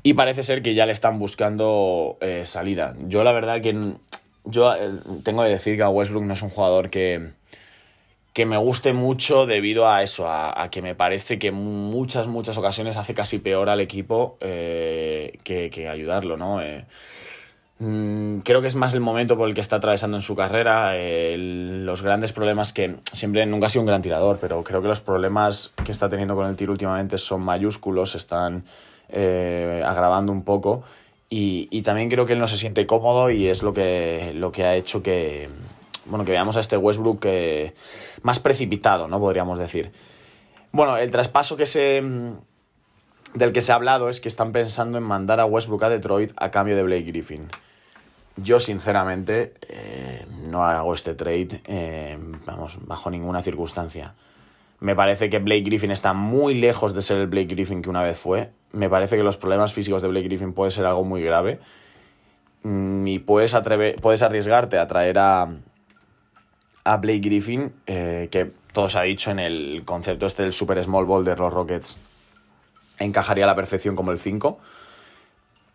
Y 0.03 0.14
parece 0.14 0.43
ser 0.43 0.62
que 0.62 0.75
ya 0.75 0.85
le 0.85 0.93
están 0.93 1.19
buscando 1.19 2.19
eh, 2.21 2.43
salida. 2.45 2.95
Yo 3.07 3.25
la 3.25 3.33
verdad 3.33 3.62
que 3.62 3.95
yo 4.45 4.75
eh, 4.75 4.93
tengo 5.25 5.43
que 5.43 5.49
decir 5.49 5.77
que 5.77 5.83
a 5.83 5.88
Westbrook 5.88 6.25
no 6.25 6.35
es 6.35 6.43
un 6.43 6.51
jugador 6.51 6.91
que, 6.91 7.31
que 8.33 8.47
me 8.47 8.57
guste 8.57 8.93
mucho 8.93 9.47
debido 9.47 9.88
a 9.88 10.03
eso, 10.03 10.29
a, 10.29 10.62
a, 10.62 10.71
que 10.71 10.83
me 10.83 10.95
parece 10.95 11.38
que 11.38 11.51
muchas, 11.51 12.29
muchas 12.29 12.57
ocasiones 12.59 12.97
hace 12.97 13.14
casi 13.14 13.38
peor 13.38 13.69
al 13.69 13.81
equipo 13.81 14.37
eh, 14.41 15.38
que, 15.43 15.71
que, 15.71 15.88
ayudarlo, 15.88 16.37
¿no? 16.37 16.62
Eh, 16.62 16.85
mmm, 17.79 18.38
creo 18.41 18.61
que 18.61 18.69
es 18.69 18.77
más 18.77 18.95
el 18.95 19.01
momento 19.01 19.37
por 19.37 19.49
el 19.49 19.55
que 19.55 19.61
está 19.61 19.77
atravesando 19.77 20.17
en 20.17 20.23
su 20.23 20.37
carrera, 20.37 20.93
eh, 20.95 21.37
los 21.38 22.03
grandes 22.03 22.33
problemas 22.33 22.73
que 22.73 22.97
siempre 23.12 23.45
nunca 23.47 23.67
ha 23.67 23.71
sido 23.71 23.83
un 23.83 23.87
gran 23.87 24.03
tirador, 24.03 24.38
pero 24.41 24.62
creo 24.62 24.83
que 24.83 24.88
los 24.88 25.01
problemas 25.01 25.75
que 25.85 25.93
está 25.93 26.09
teniendo 26.09 26.37
con 26.37 26.47
el 26.47 26.57
tiro 26.57 26.73
últimamente 26.73 27.19
son 27.19 27.43
mayúsculos, 27.43 28.14
están 28.14 28.64
agravando 29.11 30.33
un 30.33 30.45
poco. 30.45 30.85
Y, 31.31 31.69
y, 31.71 31.83
también 31.83 32.09
creo 32.09 32.25
que 32.25 32.35
él 32.35 32.38
no 32.38 32.49
se 32.49 32.57
siente 32.57 32.87
cómodo 32.87 33.31
y 33.31 33.49
es 33.49 33.62
lo 33.62 33.75
que, 33.75 34.33
lo 34.35 34.51
que 34.51 34.64
ha 34.64 34.77
hecho 34.77 35.03
que, 35.03 35.49
bueno, 36.09 36.25
que 36.25 36.33
veamos 36.33 36.57
a 36.57 36.61
este 36.61 36.77
Westbrook 36.77 37.21
eh, 37.25 37.75
más 38.23 38.40
precipitado, 38.40 39.09
¿no? 39.09 39.21
Podríamos 39.21 39.59
decir. 39.59 39.92
Bueno, 40.73 40.97
el 40.97 41.11
traspaso 41.11 41.57
que 41.57 41.66
se, 41.66 42.03
del 43.35 43.53
que 43.53 43.61
se 43.61 43.73
ha 43.73 43.75
hablado 43.75 44.09
es 44.09 44.21
que 44.21 44.29
están 44.29 44.53
pensando 44.53 44.99
en 44.99 45.05
mandar 45.05 45.40
a 45.40 45.47
Westbrook 45.47 45.85
a 45.85 45.88
Detroit 45.88 46.33
a 46.37 46.51
cambio 46.51 46.77
de 46.77 46.83
Blake 46.83 47.05
Griffin. 47.05 47.49
Yo, 48.37 48.61
sinceramente, 48.61 49.55
eh, 49.68 50.25
no 50.47 50.64
hago 50.64 50.94
este 50.94 51.14
trade, 51.14 51.61
eh, 51.66 52.16
vamos, 52.47 52.79
bajo 52.87 53.11
ninguna 53.11 53.42
circunstancia. 53.42 54.14
Me 54.81 54.94
parece 54.94 55.29
que 55.29 55.40
Blake 55.40 55.62
Griffin 55.62 55.90
está 55.90 56.12
muy 56.12 56.55
lejos 56.55 56.94
de 56.94 57.03
ser 57.03 57.18
el 57.18 57.27
Blake 57.27 57.49
Griffin 57.49 57.83
que 57.83 57.90
una 57.90 58.03
vez 58.03 58.18
fue. 58.18 58.51
Me 58.73 58.88
parece 58.88 59.16
que 59.16 59.25
los 59.25 59.37
problemas 59.37 59.73
físicos 59.73 60.03
de 60.03 60.09
Blake 60.09 60.29
Griffin 60.29 60.53
pueden 60.53 60.71
ser 60.71 60.87
algo 60.87 61.03
muy 61.03 61.23
grave. 61.23 61.59
Y 62.62 63.18
puedes, 63.21 63.55
atreve, 63.55 63.97
puedes 64.01 64.23
arriesgarte 64.23 64.79
a 64.79 64.87
traer 64.87 65.18
a, 65.18 65.49
a 66.88 66.96
Blake 66.96 67.20
Griffin, 67.20 67.72
eh, 67.87 68.29
que 68.31 68.51
todo 68.72 68.88
se 68.88 68.98
ha 68.98 69.03
dicho 69.03 69.31
en 69.31 69.38
el 69.38 69.83
concepto 69.85 70.27
este 70.27 70.42
del 70.42 70.53
Super 70.53 70.83
Small 70.83 71.05
Ball 71.05 71.24
de 71.24 71.37
los 71.37 71.53
Rockets, 71.53 72.01
encajaría 72.98 73.44
a 73.44 73.46
la 73.46 73.55
perfección 73.55 73.94
como 73.94 74.11
el 74.11 74.18
5. 74.18 74.59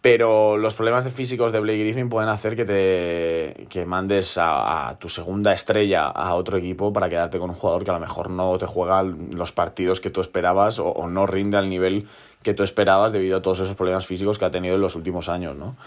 Pero 0.02 0.58
los 0.58 0.76
problemas 0.76 1.10
físicos 1.14 1.54
de 1.54 1.62
Blake 1.62 1.80
Griffin 1.80 2.10
pueden 2.10 2.28
hacer 2.28 2.58
que 2.58 2.66
te 2.66 3.68
que 3.70 3.86
mandes 3.86 4.38
a, 4.38 4.90
a, 4.90 5.00
tu 5.00 5.08
segunda 5.08 5.54
estrella 5.54 6.08
a 6.08 6.34
otro 6.36 6.58
equipo 6.58 6.92
para 6.92 7.08
quedarte 7.08 7.40
con 7.40 7.50
un 7.50 7.56
jugador 7.56 7.86
que 7.86 7.92
a 7.92 7.94
lo 7.94 8.02
mejor 8.02 8.30
no 8.30 8.58
te 8.58 8.66
juega 8.66 9.02
los 9.04 9.54
partidos 9.54 10.02
que 10.02 10.10
tú 10.10 10.20
esperabas 10.20 10.80
o, 10.80 10.88
o 10.88 11.08
no 11.08 11.26
rinde 11.26 11.56
al 11.56 11.70
nivel 11.70 12.06
que 12.42 12.54
tú 12.54 12.64
esperabas 12.64 13.14
debido 13.14 13.38
a 13.38 13.42
todos 13.42 13.62
esos 13.62 13.76
problemas 13.76 14.06
físicos 14.06 14.38
que 14.38 14.44
ha 14.44 14.52
tenido 14.52 14.76
en 14.76 14.82
los 14.82 14.98
últimos 14.98 15.30
años, 15.30 15.56
¿no? 15.56 15.78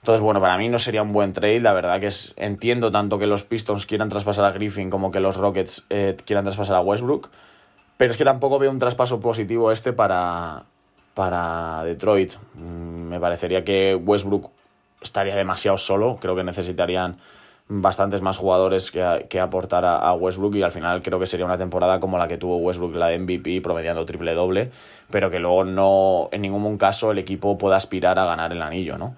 Entonces, 0.00 0.22
bueno, 0.22 0.40
para 0.40 0.56
mí 0.56 0.68
no 0.68 0.78
sería 0.78 1.02
un 1.02 1.12
buen 1.12 1.32
trade. 1.32 1.60
La 1.60 1.72
verdad 1.72 2.00
que 2.00 2.06
es, 2.06 2.32
entiendo 2.36 2.90
tanto 2.90 3.18
que 3.18 3.26
los 3.26 3.44
Pistons 3.44 3.84
quieran 3.86 4.08
traspasar 4.08 4.46
a 4.46 4.52
Griffin 4.52 4.88
como 4.88 5.10
que 5.10 5.20
los 5.20 5.36
Rockets 5.36 5.84
eh, 5.90 6.16
quieran 6.24 6.44
traspasar 6.44 6.76
a 6.76 6.80
Westbrook. 6.80 7.28
Pero 7.98 8.10
es 8.10 8.16
que 8.16 8.24
tampoco 8.24 8.58
veo 8.58 8.70
un 8.70 8.78
traspaso 8.78 9.20
positivo 9.20 9.70
este 9.70 9.92
para, 9.92 10.62
para 11.12 11.84
Detroit. 11.84 12.34
Me 12.54 13.20
parecería 13.20 13.62
que 13.62 13.94
Westbrook 13.94 14.50
estaría 15.02 15.36
demasiado 15.36 15.76
solo. 15.76 16.16
Creo 16.18 16.34
que 16.34 16.44
necesitarían 16.44 17.18
bastantes 17.68 18.22
más 18.22 18.38
jugadores 18.38 18.90
que, 18.90 19.26
que 19.28 19.38
aportar 19.38 19.84
a, 19.84 19.96
a, 19.96 20.14
Westbrook 20.14 20.56
y 20.56 20.62
al 20.62 20.72
final 20.72 21.02
creo 21.02 21.20
que 21.20 21.26
sería 21.26 21.46
una 21.46 21.58
temporada 21.58 22.00
como 22.00 22.18
la 22.18 22.26
que 22.26 22.38
tuvo 22.38 22.56
Westbrook, 22.56 22.96
la 22.96 23.08
de 23.08 23.18
MVP, 23.18 23.60
promediando 23.60 24.04
triple 24.04 24.34
doble, 24.34 24.70
pero 25.10 25.30
que 25.30 25.38
luego 25.38 25.64
no, 25.64 26.28
en 26.32 26.42
ningún 26.42 26.78
caso 26.78 27.12
el 27.12 27.18
equipo 27.18 27.58
pueda 27.58 27.76
aspirar 27.76 28.18
a 28.18 28.24
ganar 28.24 28.50
el 28.50 28.62
anillo, 28.62 28.98
¿no? 28.98 29.14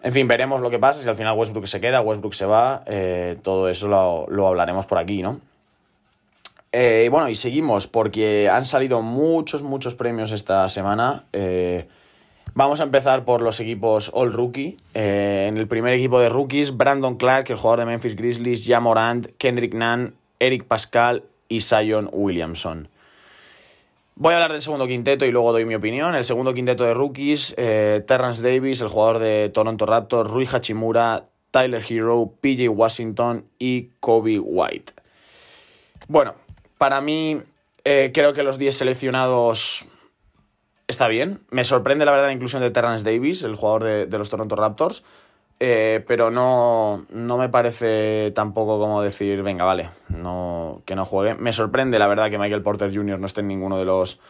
En 0.00 0.12
fin, 0.12 0.28
veremos 0.28 0.60
lo 0.60 0.70
que 0.70 0.78
pasa, 0.78 1.02
si 1.02 1.08
al 1.08 1.16
final 1.16 1.36
Westbrook 1.36 1.66
se 1.66 1.80
queda, 1.80 2.00
Westbrook 2.00 2.32
se 2.32 2.46
va, 2.46 2.84
eh, 2.86 3.36
todo 3.42 3.68
eso 3.68 3.88
lo, 3.88 4.46
hablaremos 4.46 4.86
por 4.86 4.98
aquí, 4.98 5.22
¿no? 5.22 5.40
Eh, 6.70 7.08
bueno, 7.10 7.28
y 7.28 7.34
seguimos, 7.34 7.88
porque 7.88 8.48
han 8.48 8.64
salido 8.64 9.02
muchos, 9.02 9.62
muchos 9.62 9.94
premios 9.96 10.30
esta 10.30 10.68
semana. 10.68 11.24
Eh, 11.32 11.88
vamos 12.54 12.78
a 12.78 12.84
empezar 12.84 13.24
por 13.24 13.42
los 13.42 13.58
equipos 13.58 14.10
All 14.14 14.32
Rookie. 14.32 14.76
En 14.94 15.56
el 15.56 15.66
primer 15.66 15.94
equipo 15.94 16.20
de 16.20 16.28
rookies, 16.28 16.76
Brandon 16.76 17.16
Clark, 17.16 17.50
el 17.50 17.56
jugador 17.56 17.80
de 17.80 17.86
Memphis 17.86 18.14
Grizzlies, 18.14 18.66
Jamorant, 18.66 19.26
Kendrick 19.38 19.74
Nunn, 19.74 20.14
Eric 20.38 20.64
Pascal 20.64 21.24
y 21.48 21.62
Zion 21.62 22.08
Williamson. 22.12 22.88
Voy 24.20 24.32
a 24.32 24.38
hablar 24.38 24.50
del 24.50 24.62
segundo 24.62 24.88
quinteto 24.88 25.24
y 25.26 25.30
luego 25.30 25.52
doy 25.52 25.64
mi 25.64 25.76
opinión. 25.76 26.16
El 26.16 26.24
segundo 26.24 26.52
quinteto 26.52 26.82
de 26.82 26.92
rookies, 26.92 27.54
eh, 27.56 28.02
Terrence 28.04 28.42
Davis, 28.42 28.80
el 28.80 28.88
jugador 28.88 29.20
de 29.20 29.48
Toronto 29.48 29.86
Raptors, 29.86 30.28
Rui 30.28 30.44
Hachimura, 30.44 31.28
Tyler 31.52 31.84
Hero, 31.88 32.32
PJ 32.40 32.68
Washington 32.68 33.46
y 33.60 33.90
Kobe 34.00 34.40
White. 34.40 34.92
Bueno, 36.08 36.34
para 36.78 37.00
mí 37.00 37.40
eh, 37.84 38.10
creo 38.12 38.32
que 38.32 38.42
los 38.42 38.58
10 38.58 38.78
seleccionados 38.78 39.86
está 40.88 41.06
bien. 41.06 41.38
Me 41.52 41.62
sorprende 41.62 42.04
la 42.04 42.10
verdad 42.10 42.26
la 42.26 42.32
inclusión 42.32 42.60
de 42.60 42.72
Terrence 42.72 43.08
Davis, 43.08 43.44
el 43.44 43.54
jugador 43.54 43.84
de, 43.84 44.06
de 44.06 44.18
los 44.18 44.28
Toronto 44.30 44.56
Raptors. 44.56 45.04
Eh, 45.60 46.04
pero 46.06 46.30
no, 46.30 47.04
no 47.10 47.36
me 47.36 47.48
parece 47.48 48.30
tampoco 48.32 48.78
como 48.78 49.02
decir, 49.02 49.42
venga, 49.42 49.64
vale, 49.64 49.90
no, 50.08 50.82
que 50.84 50.94
no 50.94 51.04
juegue. 51.04 51.34
Me 51.34 51.52
sorprende, 51.52 51.98
la 51.98 52.06
verdad, 52.06 52.30
que 52.30 52.38
Michael 52.38 52.62
Porter 52.62 52.94
Jr. 52.94 53.18
no 53.18 53.26
esté 53.26 53.40
en 53.40 53.48
ninguno 53.48 53.76
de 53.76 53.84
los, 53.84 54.20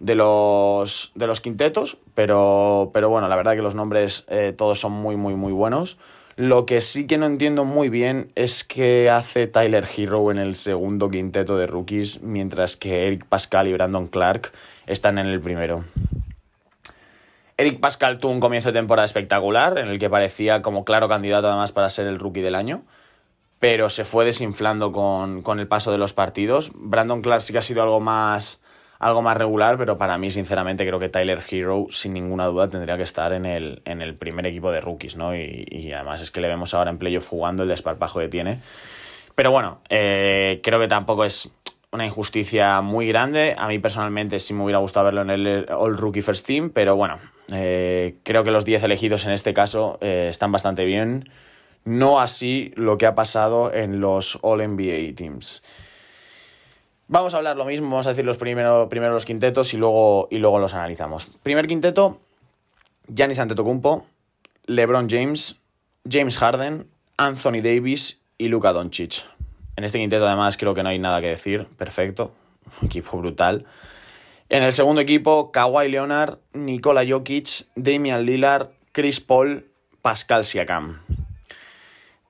de 0.00 0.16
los, 0.16 1.12
de 1.14 1.26
los 1.26 1.40
quintetos, 1.40 1.98
pero, 2.14 2.90
pero 2.92 3.08
bueno, 3.08 3.28
la 3.28 3.36
verdad 3.36 3.54
que 3.54 3.62
los 3.62 3.76
nombres 3.76 4.24
eh, 4.28 4.52
todos 4.56 4.80
son 4.80 4.92
muy, 4.92 5.16
muy, 5.16 5.34
muy 5.34 5.52
buenos. 5.52 5.98
Lo 6.36 6.66
que 6.66 6.80
sí 6.80 7.06
que 7.06 7.18
no 7.18 7.26
entiendo 7.26 7.64
muy 7.64 7.88
bien 7.88 8.32
es 8.34 8.64
que 8.64 9.08
hace 9.08 9.46
Tyler 9.46 9.86
Hero 9.96 10.32
en 10.32 10.38
el 10.38 10.56
segundo 10.56 11.08
quinteto 11.08 11.56
de 11.56 11.68
rookies, 11.68 12.22
mientras 12.22 12.76
que 12.76 13.06
Eric 13.06 13.26
Pascal 13.26 13.68
y 13.68 13.72
Brandon 13.72 14.08
Clark 14.08 14.50
están 14.86 15.18
en 15.18 15.26
el 15.26 15.40
primero. 15.40 15.84
Eric 17.56 17.80
Pascal 17.80 18.18
tuvo 18.18 18.32
un 18.32 18.40
comienzo 18.40 18.70
de 18.70 18.78
temporada 18.78 19.06
espectacular, 19.06 19.78
en 19.78 19.88
el 19.88 19.98
que 19.98 20.10
parecía 20.10 20.60
como 20.60 20.84
claro 20.84 21.08
candidato 21.08 21.46
además 21.46 21.72
para 21.72 21.88
ser 21.88 22.06
el 22.06 22.18
rookie 22.18 22.40
del 22.40 22.56
año, 22.56 22.82
pero 23.60 23.90
se 23.90 24.04
fue 24.04 24.24
desinflando 24.24 24.90
con, 24.90 25.42
con 25.42 25.60
el 25.60 25.68
paso 25.68 25.92
de 25.92 25.98
los 25.98 26.12
partidos. 26.12 26.72
Brandon 26.74 27.22
Clark 27.22 27.42
sí 27.42 27.52
que 27.52 27.60
ha 27.60 27.62
sido 27.62 27.82
algo 27.82 28.00
más, 28.00 28.60
algo 28.98 29.22
más 29.22 29.36
regular, 29.36 29.78
pero 29.78 29.96
para 29.98 30.18
mí, 30.18 30.30
sinceramente, 30.30 30.84
creo 30.84 30.98
que 30.98 31.08
Tyler 31.08 31.42
Hero, 31.48 31.86
sin 31.90 32.12
ninguna 32.12 32.46
duda, 32.46 32.68
tendría 32.68 32.96
que 32.96 33.04
estar 33.04 33.32
en 33.32 33.46
el, 33.46 33.82
en 33.84 34.02
el 34.02 34.16
primer 34.16 34.46
equipo 34.46 34.72
de 34.72 34.80
rookies, 34.80 35.16
¿no? 35.16 35.36
Y, 35.36 35.64
y 35.70 35.92
además 35.92 36.20
es 36.22 36.32
que 36.32 36.40
le 36.40 36.48
vemos 36.48 36.74
ahora 36.74 36.90
en 36.90 36.98
playoff 36.98 37.28
jugando 37.28 37.62
el 37.62 37.68
desparpajo 37.68 38.18
que 38.18 38.28
tiene. 38.28 38.58
Pero 39.34 39.50
bueno, 39.52 39.80
eh, 39.88 40.60
creo 40.62 40.80
que 40.80 40.88
tampoco 40.88 41.24
es 41.24 41.50
una 41.90 42.04
injusticia 42.04 42.80
muy 42.80 43.06
grande. 43.06 43.54
A 43.56 43.68
mí 43.68 43.78
personalmente 43.78 44.40
sí 44.40 44.52
me 44.54 44.64
hubiera 44.64 44.78
gustado 44.80 45.06
verlo 45.06 45.22
en 45.22 45.30
el 45.30 45.66
All 45.70 45.96
Rookie 45.96 46.22
First 46.22 46.46
Team, 46.46 46.70
pero 46.70 46.96
bueno, 46.96 47.18
eh, 47.52 48.16
creo 48.22 48.44
que 48.44 48.50
los 48.50 48.64
10 48.64 48.82
elegidos 48.84 49.26
en 49.26 49.32
este 49.32 49.54
caso 49.54 49.98
eh, 50.00 50.28
están 50.30 50.52
bastante 50.52 50.84
bien. 50.84 51.28
No 51.84 52.20
así 52.20 52.72
lo 52.76 52.96
que 52.96 53.06
ha 53.06 53.14
pasado 53.14 53.72
en 53.72 54.00
los 54.00 54.38
All 54.42 54.66
NBA 54.66 55.14
Teams. 55.14 55.62
Vamos 57.06 57.34
a 57.34 57.36
hablar 57.36 57.56
lo 57.56 57.66
mismo, 57.66 57.90
vamos 57.90 58.06
a 58.06 58.10
decir 58.10 58.24
los 58.24 58.38
primero, 58.38 58.88
primero 58.88 59.12
los 59.12 59.26
quintetos 59.26 59.74
y 59.74 59.76
luego, 59.76 60.26
y 60.30 60.38
luego 60.38 60.58
los 60.58 60.72
analizamos. 60.72 61.28
Primer 61.42 61.66
quinteto, 61.66 62.18
Giannis 63.14 63.38
Antetokounmpo, 63.38 64.06
LeBron 64.66 65.08
James, 65.10 65.60
James 66.10 66.38
Harden, 66.38 66.86
Anthony 67.18 67.60
Davis 67.62 68.22
y 68.38 68.48
Luka 68.48 68.72
Doncic. 68.72 69.22
En 69.76 69.84
este 69.84 69.98
quinteto 69.98 70.26
además 70.26 70.56
creo 70.56 70.74
que 70.74 70.82
no 70.82 70.88
hay 70.88 70.98
nada 70.98 71.20
que 71.20 71.28
decir, 71.28 71.66
perfecto, 71.76 72.32
equipo 72.82 73.18
brutal. 73.18 73.66
En 74.48 74.62
el 74.62 74.72
segundo 74.72 75.00
equipo, 75.00 75.50
Kawhi 75.50 75.88
Leonard, 75.88 76.38
Nikola 76.52 77.04
Jokic, 77.06 77.66
Damian 77.76 78.24
Lillard, 78.26 78.70
Chris 78.92 79.20
Paul, 79.20 79.66
Pascal 80.02 80.44
Siakam. 80.44 81.00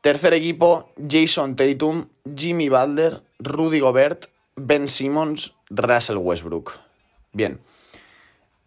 Tercer 0.01 0.35
equipo, 0.35 0.91
Jason 1.09 1.57
Tatum, 1.57 2.09
Jimmy 2.37 2.69
Butler, 2.69 3.23
Rudy 3.39 3.81
Gobert, 3.81 4.27
Ben 4.55 4.89
Simmons, 4.89 5.57
Russell 5.71 6.19
Westbrook. 6.19 6.79
Bien, 7.33 7.59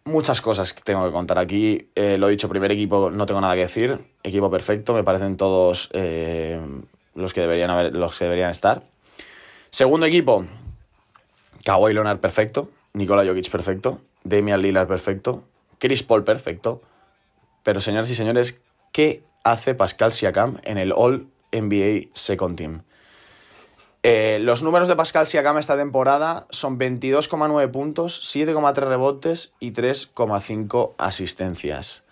muchas 0.04 0.40
cosas 0.40 0.74
que 0.74 0.82
tengo 0.82 1.06
que 1.06 1.12
contar 1.12 1.38
aquí. 1.38 1.88
Eh, 1.94 2.18
lo 2.18 2.28
he 2.28 2.32
dicho, 2.32 2.48
primer 2.48 2.72
equipo, 2.72 3.10
no 3.10 3.24
tengo 3.24 3.40
nada 3.40 3.54
que 3.54 3.62
decir. 3.62 3.98
Equipo 4.22 4.50
perfecto, 4.50 4.92
me 4.94 5.04
parecen 5.04 5.36
todos 5.36 5.88
eh, 5.94 6.60
los, 7.14 7.32
que 7.32 7.40
deberían 7.40 7.70
haber, 7.70 7.94
los 7.94 8.18
que 8.18 8.24
deberían 8.24 8.50
estar. 8.50 8.82
Segundo 9.70 10.06
equipo, 10.06 10.44
Kawhi 11.64 11.94
Leonard 11.94 12.18
perfecto, 12.18 12.70
Nikola 12.92 13.24
Jokic 13.24 13.50
perfecto, 13.50 14.00
Damian 14.24 14.62
Lillard 14.62 14.88
perfecto, 14.88 15.44
Chris 15.78 16.02
Paul 16.02 16.24
perfecto. 16.24 16.82
Pero 17.62 17.80
señoras 17.80 18.10
y 18.10 18.14
señores, 18.14 18.60
¿qué 18.92 19.22
hace 19.44 19.74
Pascal 19.74 20.12
Siakam 20.12 20.58
en 20.64 20.78
el 20.78 20.92
All 20.92 21.28
NBA 21.52 22.10
Second 22.14 22.56
Team? 22.56 22.82
Eh, 24.02 24.38
los 24.40 24.62
números 24.62 24.88
de 24.88 24.96
Pascal 24.96 25.26
Siakam 25.26 25.58
esta 25.58 25.76
temporada 25.76 26.46
son 26.50 26.78
22,9 26.78 27.70
puntos, 27.70 28.22
7,3 28.34 28.74
rebotes 28.88 29.52
y 29.58 29.72
3,5 29.72 30.94
asistencias. 30.98 32.04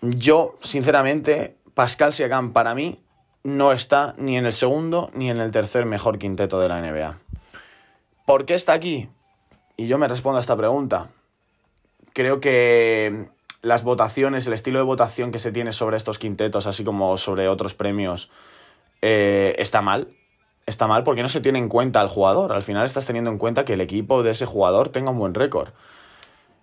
Yo, 0.00 0.58
sinceramente, 0.62 1.56
Pascal 1.74 2.12
Siakam 2.12 2.52
para 2.52 2.74
mí 2.74 3.00
no 3.44 3.72
está 3.72 4.14
ni 4.18 4.36
en 4.36 4.46
el 4.46 4.52
segundo 4.52 5.10
ni 5.14 5.30
en 5.30 5.40
el 5.40 5.52
tercer 5.52 5.86
mejor 5.86 6.18
quinteto 6.18 6.60
de 6.60 6.68
la 6.68 6.80
NBA. 6.80 7.21
¿Por 8.24 8.46
qué 8.46 8.54
está 8.54 8.72
aquí? 8.72 9.08
Y 9.76 9.88
yo 9.88 9.98
me 9.98 10.06
respondo 10.06 10.38
a 10.38 10.40
esta 10.40 10.56
pregunta. 10.56 11.10
Creo 12.12 12.40
que 12.40 13.28
las 13.62 13.82
votaciones, 13.82 14.46
el 14.46 14.52
estilo 14.52 14.78
de 14.78 14.84
votación 14.84 15.32
que 15.32 15.38
se 15.38 15.50
tiene 15.50 15.72
sobre 15.72 15.96
estos 15.96 16.18
quintetos, 16.18 16.66
así 16.66 16.84
como 16.84 17.16
sobre 17.16 17.48
otros 17.48 17.74
premios, 17.74 18.30
eh, 19.00 19.54
está 19.58 19.82
mal. 19.82 20.08
Está 20.66 20.86
mal 20.86 21.02
porque 21.02 21.22
no 21.22 21.28
se 21.28 21.40
tiene 21.40 21.58
en 21.58 21.68
cuenta 21.68 22.00
al 22.00 22.08
jugador. 22.08 22.52
Al 22.52 22.62
final 22.62 22.86
estás 22.86 23.06
teniendo 23.06 23.30
en 23.30 23.38
cuenta 23.38 23.64
que 23.64 23.72
el 23.72 23.80
equipo 23.80 24.22
de 24.22 24.30
ese 24.30 24.46
jugador 24.46 24.90
tenga 24.90 25.10
un 25.10 25.18
buen 25.18 25.34
récord. 25.34 25.70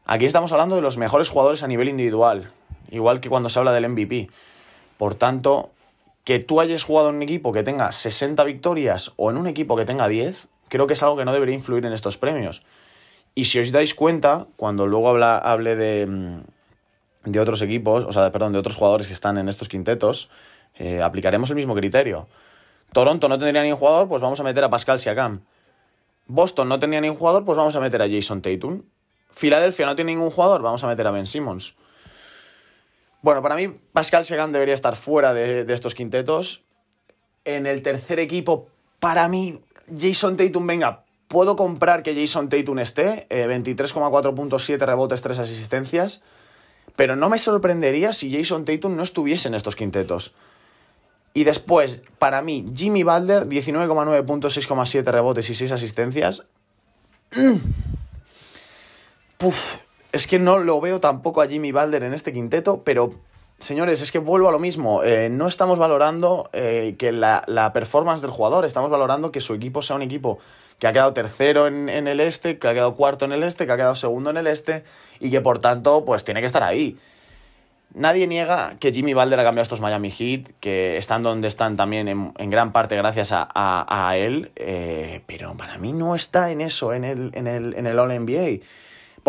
Aquí 0.06 0.26
estamos 0.26 0.52
hablando 0.54 0.76
de 0.76 0.82
los 0.82 0.98
mejores 0.98 1.30
jugadores 1.30 1.62
a 1.62 1.68
nivel 1.68 1.90
individual, 1.90 2.52
igual 2.90 3.20
que 3.20 3.30
cuando 3.30 3.50
se 3.50 3.60
habla 3.60 3.74
del 3.74 3.90
MVP. 3.90 4.30
Por 4.98 5.16
tanto, 5.16 5.72
que 6.24 6.40
tú 6.40 6.62
hayas 6.62 6.84
jugado 6.84 7.10
en 7.10 7.16
un 7.16 7.22
equipo 7.22 7.52
que 7.52 7.64
tenga 7.64 7.92
60 7.92 8.44
victorias 8.46 9.12
o 9.18 9.30
en 9.30 9.38
un 9.38 9.48
equipo 9.48 9.76
que 9.76 9.86
tenga 9.86 10.08
10, 10.08 10.48
creo 10.70 10.88
que 10.88 10.94
es 10.94 11.04
algo 11.04 11.18
que 11.18 11.26
no 11.26 11.34
debería 11.34 11.56
influir 11.56 11.86
en 11.86 11.94
estos 11.94 12.18
premios. 12.18 12.64
Y 13.36 13.46
si 13.46 13.60
os 13.60 13.72
dais 13.72 13.94
cuenta, 13.94 14.48
cuando 14.56 14.88
luego 14.88 15.10
habla, 15.10 15.38
hable 15.38 15.76
de, 15.76 16.08
mm, 16.08 17.32
de 17.32 17.40
otros 17.40 17.62
equipos, 17.62 18.04
o 18.06 18.14
sea, 18.14 18.32
perdón, 18.32 18.54
de 18.54 18.60
otros 18.60 18.76
jugadores 18.76 19.08
que 19.08 19.14
están 19.14 19.38
en 19.38 19.50
estos 19.50 19.70
quintetos, 19.70 20.30
eh, 20.76 21.02
aplicaremos 21.02 21.50
el 21.50 21.58
mismo 21.58 21.76
criterio. 21.76 22.28
Toronto 22.94 23.28
no 23.28 23.38
tendría 23.38 23.64
ni 23.64 23.72
un 23.72 23.78
jugador, 23.78 24.08
pues 24.08 24.22
vamos 24.22 24.40
a 24.40 24.44
meter 24.44 24.64
a 24.64 24.70
Pascal 24.70 25.00
Siakam. 25.00 25.42
Boston 26.28 26.70
no 26.70 26.80
tenía 26.80 27.02
ni 27.02 27.10
un 27.10 27.16
jugador, 27.16 27.44
pues 27.46 27.58
vamos 27.58 27.76
a 27.76 27.80
meter 27.80 28.02
a 28.02 28.10
Jason 28.10 28.42
Tatum. 28.42 28.84
Filadelfia 29.32 29.86
no 29.86 29.96
tiene 29.96 30.14
ningún 30.14 30.32
jugador, 30.32 30.62
vamos 30.62 30.84
a 30.84 30.88
meter 30.88 31.06
a 31.06 31.12
Ben 31.12 31.28
Simmons. 31.28 31.76
Bueno, 33.22 33.42
para 33.42 33.56
mí 33.56 33.68
Pascal 33.94 34.26
Siakam 34.26 34.52
debería 34.52 34.74
estar 34.74 34.96
fuera 34.96 35.34
de, 35.34 35.72
estos 35.74 35.94
quintetos. 35.94 36.64
En 37.46 37.66
el 37.66 37.82
tercer 37.82 38.20
equipo, 38.20 38.70
para 39.00 39.28
mí, 39.28 39.62
Jason 39.98 40.38
Tatum, 40.38 40.68
venga, 40.68 41.04
puedo 41.28 41.56
comprar 41.56 42.04
que 42.04 42.16
Jason 42.16 42.50
Tatum 42.50 42.80
esté, 42.80 43.28
23,4 43.30 44.34
puntos, 44.34 44.66
7 44.66 44.86
rebotes, 44.86 45.22
3 45.22 45.40
asistencias, 45.40 46.22
pero 46.96 47.16
no 47.16 47.30
me 47.30 47.40
sorprendería 47.40 48.14
si 48.14 48.32
Jason 48.32 48.66
Tatum 48.66 48.96
no 48.96 49.04
estuviese 49.04 49.48
en 49.48 49.56
estos 49.56 49.76
quintetos. 49.76 50.34
Y 51.34 51.44
después, 51.44 52.02
para 52.18 52.42
mí, 52.42 52.66
Jimmy 52.76 53.04
Butler, 53.04 53.48
19,9 53.48 54.26
puntos, 54.26 54.58
6,7 54.58 55.04
rebotes 55.06 55.50
y 55.50 55.56
6 55.56 55.72
asistencias. 55.72 56.48
Mm. 57.32 57.58
es 60.12 60.28
que 60.28 60.40
no 60.40 60.58
lo 60.58 60.82
veo 60.82 61.00
tampoco 61.00 61.42
a 61.42 61.48
Jimmy 61.48 61.72
Butler 61.72 62.04
en 62.04 62.14
este 62.14 62.34
quinteto, 62.34 62.84
pero 62.84 63.14
señores, 63.60 64.02
es 64.02 64.12
que 64.12 64.20
vuelvo 64.20 64.50
a 64.50 64.52
lo 64.52 64.60
mismo. 64.60 65.04
Eh, 65.04 65.30
no 65.30 65.48
estamos 65.48 65.80
valorando 65.80 66.50
eh, 66.54 66.96
que 66.98 67.12
la, 67.12 67.44
la, 67.48 67.74
performance 67.74 68.22
del 68.22 68.32
jugador, 68.32 68.66
estamos 68.66 68.90
valorando 68.90 69.32
que 69.32 69.42
su 69.42 69.54
equipo 69.54 69.82
sea 69.82 69.96
un 69.96 70.02
equipo 70.02 70.40
que 70.80 70.88
ha 70.88 70.94
quedado 70.94 71.14
tercero 71.14 71.68
en, 71.68 71.90
en, 71.90 72.08
el 72.08 72.20
este, 72.20 72.58
que 72.58 72.68
ha 72.68 72.74
quedado 72.74 72.96
cuarto 72.96 73.26
en 73.26 73.34
el 73.34 73.44
este, 73.44 73.66
que 73.66 73.72
ha 73.72 73.78
quedado 73.78 73.96
segundo 73.96 74.30
en 74.30 74.38
el 74.38 74.48
este 74.48 74.84
y 75.20 75.30
que 75.30 75.42
por 75.42 75.60
tanto, 75.60 76.06
pues 76.06 76.24
tiene 76.24 76.40
que 76.40 76.48
estar 76.48 76.64
ahí. 76.64 76.98
Nadie 77.94 78.28
niega 78.28 78.76
que 78.80 78.94
Jimmy 78.94 79.16
Balder 79.16 79.40
ha 79.40 79.44
cambiado 79.44 79.64
estos 79.64 79.82
Miami 79.82 80.12
Heat, 80.12 80.52
que 80.60 80.98
están 80.98 81.24
donde 81.24 81.48
están 81.48 81.76
también 81.76 82.08
en, 82.08 82.50
gran 82.52 82.72
parte 82.72 82.96
gracias 82.96 83.32
a, 83.34 84.14
él, 84.16 84.52
eh, 84.56 85.22
pero 85.26 85.58
para 85.58 85.80
mí 85.80 85.92
no 85.92 86.14
está 86.14 86.52
en 86.52 86.62
eso, 86.62 86.94
en 86.94 87.04
el, 87.04 87.32
en 87.34 87.48
el, 87.48 87.74
en 87.74 87.88
el 87.88 87.98
All-NBA. 87.98 88.60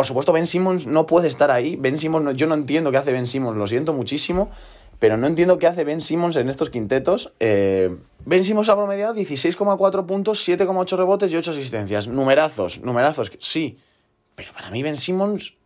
Por 0.00 0.06
supuesto, 0.06 0.32
Ben 0.32 0.46
Simmons 0.46 0.86
no 0.86 1.04
puede 1.04 1.28
estar 1.28 1.50
ahí. 1.50 1.76
Ben 1.76 1.98
Simmons, 1.98 2.34
yo 2.34 2.46
no 2.46 2.54
entiendo 2.54 2.90
qué 2.90 2.96
hace 2.96 3.12
Ben 3.12 3.26
Simmons, 3.26 3.58
lo 3.58 3.66
siento 3.66 3.92
muchísimo, 3.92 4.50
pero 4.98 5.18
no 5.18 5.26
entiendo 5.26 5.58
qué 5.58 5.66
hace 5.66 5.84
Ben 5.84 6.00
Simmons 6.00 6.36
en 6.36 6.48
estos 6.48 6.70
quintetos. 6.70 7.34
Eh, 7.38 7.94
ben 8.24 8.42
Simmons 8.42 8.70
ha 8.70 8.76
promediado 8.76 9.14
16,4 9.14 10.06
puntos, 10.06 10.48
7,8 10.48 10.96
rebotes 10.96 11.30
y 11.30 11.36
8 11.36 11.50
asistencias. 11.50 12.08
Numerazos, 12.08 12.80
numerazos, 12.80 13.30
sí. 13.40 13.76
Pero 14.36 14.54
para 14.54 14.70
mí 14.70 14.82
Ben 14.82 14.96
Simmons, 14.96 15.58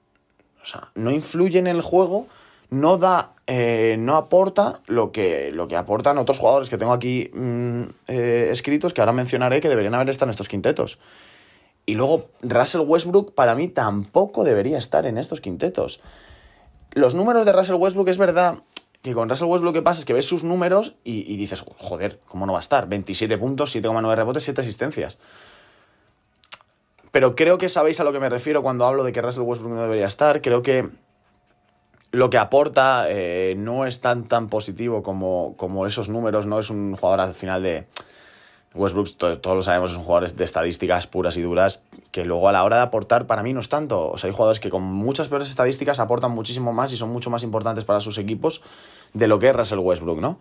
o 0.60 0.66
sea, 0.66 0.90
no 0.96 1.12
influye 1.12 1.60
en 1.60 1.68
el 1.68 1.80
juego 1.80 2.26
no 2.70 2.96
da, 2.98 3.34
eh, 3.46 3.94
no 4.00 4.16
aporta 4.16 4.80
lo 4.86 5.12
que, 5.12 5.52
lo 5.52 5.68
que 5.68 5.76
aportan 5.76 6.18
otros 6.18 6.40
jugadores 6.40 6.68
que 6.68 6.76
tengo 6.76 6.92
aquí 6.92 7.30
mm, 7.32 7.82
eh, 8.08 8.48
escritos, 8.50 8.92
que 8.92 9.00
ahora 9.00 9.12
mencionaré 9.12 9.60
que 9.60 9.68
deberían 9.68 9.94
haber 9.94 10.10
estado 10.10 10.28
en 10.28 10.30
estos 10.30 10.48
quintetos. 10.48 10.98
Y 11.86 11.94
luego 11.94 12.30
Russell 12.42 12.82
Westbrook 12.82 13.34
para 13.34 13.54
mí 13.54 13.68
tampoco 13.68 14.44
debería 14.44 14.78
estar 14.78 15.06
en 15.06 15.18
estos 15.18 15.40
quintetos. 15.40 16.00
Los 16.92 17.14
números 17.14 17.44
de 17.44 17.52
Russell 17.52 17.76
Westbrook 17.76 18.08
es 18.08 18.18
verdad 18.18 18.58
que 19.02 19.12
con 19.12 19.28
Russell 19.28 19.48
Westbrook 19.48 19.74
lo 19.74 19.80
que 19.80 19.82
pasa 19.82 20.00
es 20.00 20.06
que 20.06 20.14
ves 20.14 20.26
sus 20.26 20.44
números 20.44 20.94
y, 21.04 21.36
dices, 21.36 21.62
joder, 21.78 22.20
¿cómo 22.26 22.46
no 22.46 22.54
va 22.54 22.60
a 22.60 22.62
estar? 22.62 22.88
27 22.88 23.36
puntos, 23.36 23.76
7,9 23.76 24.14
rebotes, 24.14 24.44
7 24.44 24.62
asistencias. 24.62 25.18
Pero 27.10 27.36
creo 27.36 27.58
que 27.58 27.68
sabéis 27.68 28.00
a 28.00 28.04
lo 28.04 28.12
que 28.12 28.20
me 28.20 28.30
refiero 28.30 28.62
cuando 28.62 28.86
hablo 28.86 29.04
de 29.04 29.12
que 29.12 29.20
Russell 29.20 29.42
Westbrook 29.42 29.74
no 29.74 29.82
debería 29.82 30.06
estar. 30.06 30.40
Creo 30.40 30.62
que 30.62 30.88
lo 32.12 32.30
que 32.30 32.38
aporta 32.38 33.06
eh, 33.10 33.54
no 33.58 33.86
es 33.86 34.00
tan, 34.00 34.24
tan 34.24 34.48
positivo 34.48 35.02
como, 35.02 35.54
como, 35.56 35.86
esos 35.86 36.08
números, 36.08 36.46
no 36.46 36.58
es 36.58 36.70
un 36.70 36.96
jugador 36.96 37.20
al 37.20 37.34
final 37.34 37.62
de... 37.62 37.86
Westbrook, 38.74 39.16
todos 39.16 39.56
lo 39.56 39.62
sabemos, 39.62 39.92
es 39.92 39.96
un 39.96 40.04
jugador 40.04 40.32
de 40.32 40.44
estadísticas 40.44 41.06
puras 41.06 41.36
y 41.36 41.42
duras, 41.42 41.84
que 42.10 42.24
luego 42.24 42.48
a 42.48 42.52
la 42.52 42.64
hora 42.64 42.76
de 42.76 42.82
aportar 42.82 43.26
para 43.26 43.42
mí 43.42 43.52
no 43.52 43.60
es 43.60 43.68
tanto. 43.68 44.10
O 44.10 44.18
sea, 44.18 44.28
hay 44.28 44.34
jugadores 44.34 44.60
que 44.60 44.70
con 44.70 44.82
muchas 44.82 45.28
peores 45.28 45.48
estadísticas 45.48 46.00
aportan 46.00 46.32
muchísimo 46.32 46.72
más 46.72 46.92
y 46.92 46.96
son 46.96 47.10
mucho 47.10 47.30
más 47.30 47.42
importantes 47.42 47.84
para 47.84 48.00
sus 48.00 48.18
equipos 48.18 48.62
de 49.12 49.28
lo 49.28 49.38
que 49.38 49.48
es 49.48 49.56
Russell 49.56 49.78
Westbrook, 49.78 50.20
¿no? 50.20 50.38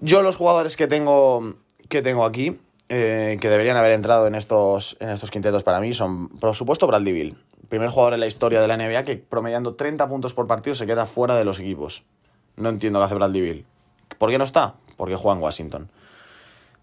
Yo 0.00 0.22
los 0.22 0.36
jugadores 0.36 0.76
que 0.76 0.86
tengo, 0.86 1.54
que 1.88 2.02
tengo 2.02 2.24
aquí, 2.24 2.58
eh, 2.88 3.38
que 3.40 3.48
deberían 3.48 3.76
haber 3.76 3.92
entrado 3.92 4.26
en 4.26 4.34
estos, 4.34 4.96
en 5.00 5.10
estos 5.10 5.30
quintetos 5.30 5.62
para 5.62 5.80
mí, 5.80 5.94
son, 5.94 6.28
por 6.28 6.54
supuesto, 6.54 6.86
Bradley 6.86 7.12
Bill 7.12 7.36
primer 7.68 7.90
jugador 7.90 8.14
en 8.14 8.20
la 8.20 8.26
historia 8.26 8.60
de 8.60 8.68
la 8.68 8.76
NBA 8.76 9.04
que 9.04 9.16
promediando 9.16 9.74
30 9.74 10.08
puntos 10.08 10.32
por 10.34 10.46
partido 10.46 10.74
se 10.74 10.86
queda 10.86 11.06
fuera 11.06 11.36
de 11.36 11.44
los 11.44 11.58
equipos. 11.58 12.04
No 12.56 12.68
entiendo 12.68 13.00
qué 13.00 13.06
hace 13.06 13.14
Bradley 13.16 13.40
Bill. 13.40 13.66
¿Por 14.16 14.30
qué 14.30 14.38
no 14.38 14.44
está? 14.44 14.74
Porque 14.96 15.16
juega 15.16 15.36
en 15.36 15.42
Washington. 15.42 15.90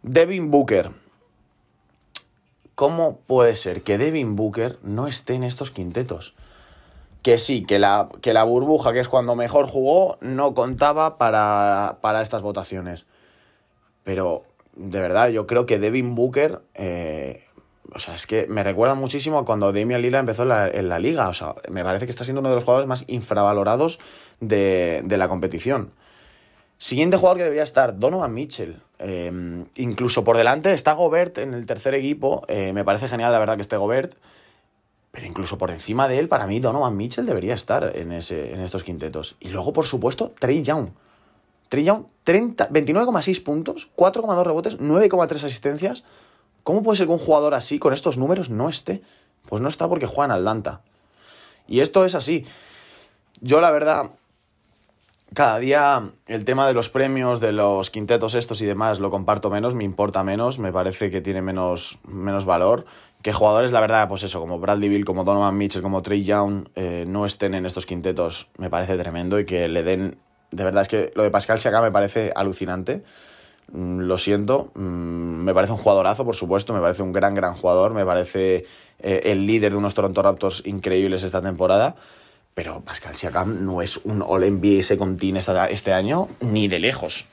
Devin 0.04 0.50
Booker. 0.50 0.90
¿Cómo 2.74 3.20
puede 3.28 3.56
ser 3.56 3.84
que 3.84 4.00
Devin 4.00 4.36
Booker 4.36 4.80
no 4.82 5.08
esté 5.08 5.36
en 5.36 5.44
estos 5.44 5.70
quintetos? 5.70 6.34
Que 7.22 7.38
sí, 7.38 7.64
que 7.66 7.78
la, 7.78 8.10
que 8.22 8.34
la 8.34 8.44
burbuja, 8.44 8.94
que 8.94 9.00
es 9.00 9.08
cuando 9.08 9.36
mejor 9.36 9.68
jugó, 9.68 10.18
no 10.22 10.56
contaba 10.56 11.20
para, 11.20 12.00
para 12.02 12.24
estas 12.24 12.42
votaciones. 12.42 13.06
Pero 14.04 14.44
de 14.76 15.00
verdad, 15.00 15.30
yo 15.30 15.46
creo 15.46 15.68
que 15.68 15.78
Devin 15.78 16.16
Booker, 16.16 16.62
eh, 16.74 17.44
o 17.94 18.00
sea, 18.00 18.16
es 18.16 18.26
que 18.26 18.48
me 18.48 18.64
recuerda 18.64 18.96
muchísimo 18.96 19.38
a 19.38 19.46
cuando 19.46 19.72
Damian 19.72 20.02
Lillard 20.02 20.22
empezó 20.22 20.44
en 20.44 20.90
la, 20.90 21.00
liga. 21.00 21.30
O 21.30 21.36
sea, 21.36 21.54
me 21.70 21.84
parece 21.84 22.06
que 22.06 22.12
está 22.12 22.24
siendo 22.24 22.40
uno 22.40 22.50
de 22.50 22.56
los 22.56 22.64
jugadores 22.64 22.88
más 22.88 23.04
infravalorados 23.06 24.00
de, 24.40 25.02
de 25.04 25.18
la 25.18 25.28
competición. 25.28 25.92
Siguiente 26.80 27.18
jugador 27.18 27.38
que 27.38 27.44
debería 27.44 27.64
estar, 27.64 28.00
Donovan 28.00 28.34
Mitchell. 28.34 28.82
Eh, 29.04 29.66
incluso 29.76 30.24
por 30.24 30.38
delante 30.38 30.72
está 30.74 30.94
Gobert 30.94 31.40
en 31.40 31.54
el 31.54 31.66
tercer 31.66 31.96
equipo. 31.96 32.44
Eh, 32.48 32.72
me 32.74 32.84
parece 32.84 33.08
genial, 33.08 33.32
la 33.32 33.40
verdad, 33.40 33.56
que 33.56 33.64
esté 33.64 33.78
Gobert. 33.78 34.14
Pero 35.12 35.26
incluso 35.26 35.58
por 35.58 35.72
encima 35.72 36.08
de 36.08 36.20
él, 36.20 36.30
para 36.30 36.48
mí, 36.48 36.60
Donovan 36.60 36.96
Mitchell 36.96 37.26
debería 37.26 37.54
estar 37.54 37.92
en, 37.96 38.12
ese, 38.14 38.54
en 38.54 38.62
estos 38.62 38.84
quintetos. 38.84 39.36
Y 39.40 39.50
luego, 39.50 39.74
por 39.74 39.86
supuesto, 39.86 40.32
Trey 40.40 40.62
Young. 40.62 40.90
Trey 41.68 41.84
Young, 41.84 42.06
29,6 42.26 43.44
puntos, 43.44 43.90
4,2 43.96 44.44
rebotes, 44.44 44.80
9,3 44.80 45.36
asistencias. 45.36 46.04
¿Cómo 46.64 46.84
puede 46.84 46.98
ser 46.98 47.08
que 47.08 47.14
un 47.14 47.20
jugador 47.20 47.54
así, 47.54 47.80
con 47.80 47.94
estos 47.94 48.18
números, 48.18 48.50
no 48.50 48.70
esté? 48.70 49.02
Pues 49.50 49.62
no 49.62 49.68
está 49.68 49.90
porque 49.90 50.06
juega 50.06 50.26
en 50.26 50.40
Atlanta. 50.40 50.82
Y 51.68 51.80
esto 51.80 52.06
es 52.06 52.16
así. 52.16 52.46
Yo, 53.42 53.60
la 53.60 53.72
verdad, 53.72 54.12
cada 55.34 55.60
día 55.60 56.12
el 56.28 56.46
tema 56.46 56.67
de 56.67 56.74
los 56.74 56.89
premios, 56.89 57.39
de 57.39 57.54
los 57.54 57.89
quintetos 57.89 58.36
estos 58.36 58.62
y 58.62 58.65
demás, 58.65 59.00
lo 59.00 59.10
comparto 59.10 59.50
menos, 59.50 59.76
me 59.76 59.84
importa 59.84 60.24
menos, 60.24 60.60
me 60.60 60.74
parece 60.74 61.10
que 61.10 61.22
tiene 61.22 61.41
menos, 61.41 62.00
menos 62.06 62.46
valor. 62.46 62.86
Que 63.22 63.34
jugadores, 63.34 63.72
la 63.72 63.80
verdad, 63.80 64.10
pues 64.10 64.24
eso, 64.24 64.39
como 64.39 64.60
Bradley 64.60 64.89
Bill, 64.89 65.06
como 65.06 65.24
Donovan 65.24 65.56
Mitchell, 65.56 65.84
como 65.84 66.02
Trey 66.02 66.24
Young, 66.24 66.67
eh, 66.76 67.06
no 67.08 67.26
estén 67.26 67.54
en 67.54 67.65
estos 67.65 67.86
quintetos, 67.86 68.50
me 68.58 68.70
parece 68.70 68.98
tremendo 68.98 69.39
y 69.39 69.46
que 69.46 69.67
le 69.67 69.84
den... 69.84 70.17
De 70.50 70.65
verdad 70.65 70.82
es 70.82 70.88
que 70.89 71.13
lo 71.15 71.24
de 71.24 71.32
Pascal 71.32 71.60
Siakam 71.60 71.84
me 71.84 71.91
parece 71.91 72.34
alucinante. 72.36 73.04
Mm, 73.72 74.02
lo 74.02 74.17
siento, 74.17 74.72
mm, 74.76 74.80
me 74.82 75.54
parece 75.54 75.72
un 75.72 75.80
jugadorazo, 75.80 76.26
por 76.26 76.36
supuesto, 76.36 76.74
me 76.74 76.82
parece 76.82 77.04
un 77.04 77.13
gran, 77.13 77.36
gran 77.36 77.54
jugador, 77.54 77.94
me 77.94 78.06
parece 78.06 78.65
eh, 79.00 79.22
el 79.26 79.46
líder 79.46 79.72
de 79.72 79.78
unos 79.78 79.94
Toronto 79.94 80.22
Raptors 80.22 80.63
increíbles 80.65 81.24
esta 81.24 81.41
temporada, 81.41 81.96
pero 82.54 82.82
Pascal 82.82 83.16
Siakam 83.16 83.66
no 83.66 83.82
es 83.82 83.98
un 83.98 84.22
All-NBA 84.22 84.84
Second 84.84 85.20
este 85.70 85.94
año, 85.94 86.28
ni 86.42 86.68
de 86.68 86.80
lejos. 86.80 87.26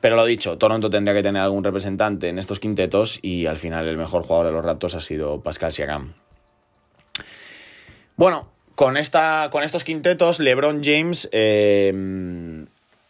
Pero 0.00 0.16
lo 0.16 0.24
dicho, 0.24 0.56
Toronto 0.56 0.88
tendría 0.88 1.14
que 1.14 1.22
tener 1.22 1.42
algún 1.42 1.62
representante 1.62 2.28
en 2.28 2.38
estos 2.38 2.58
quintetos 2.58 3.18
y 3.20 3.46
al 3.46 3.58
final 3.58 3.86
el 3.86 3.98
mejor 3.98 4.22
jugador 4.22 4.46
de 4.46 4.52
los 4.52 4.64
Raptors 4.64 4.94
ha 4.94 5.00
sido 5.00 5.40
Pascal 5.42 5.72
Siakam. 5.72 6.14
Bueno, 8.16 8.48
con, 8.74 8.96
esta, 8.96 9.48
con 9.50 9.62
estos 9.62 9.84
quintetos, 9.84 10.40
LeBron 10.40 10.82
James 10.82 11.28
eh, 11.32 12.64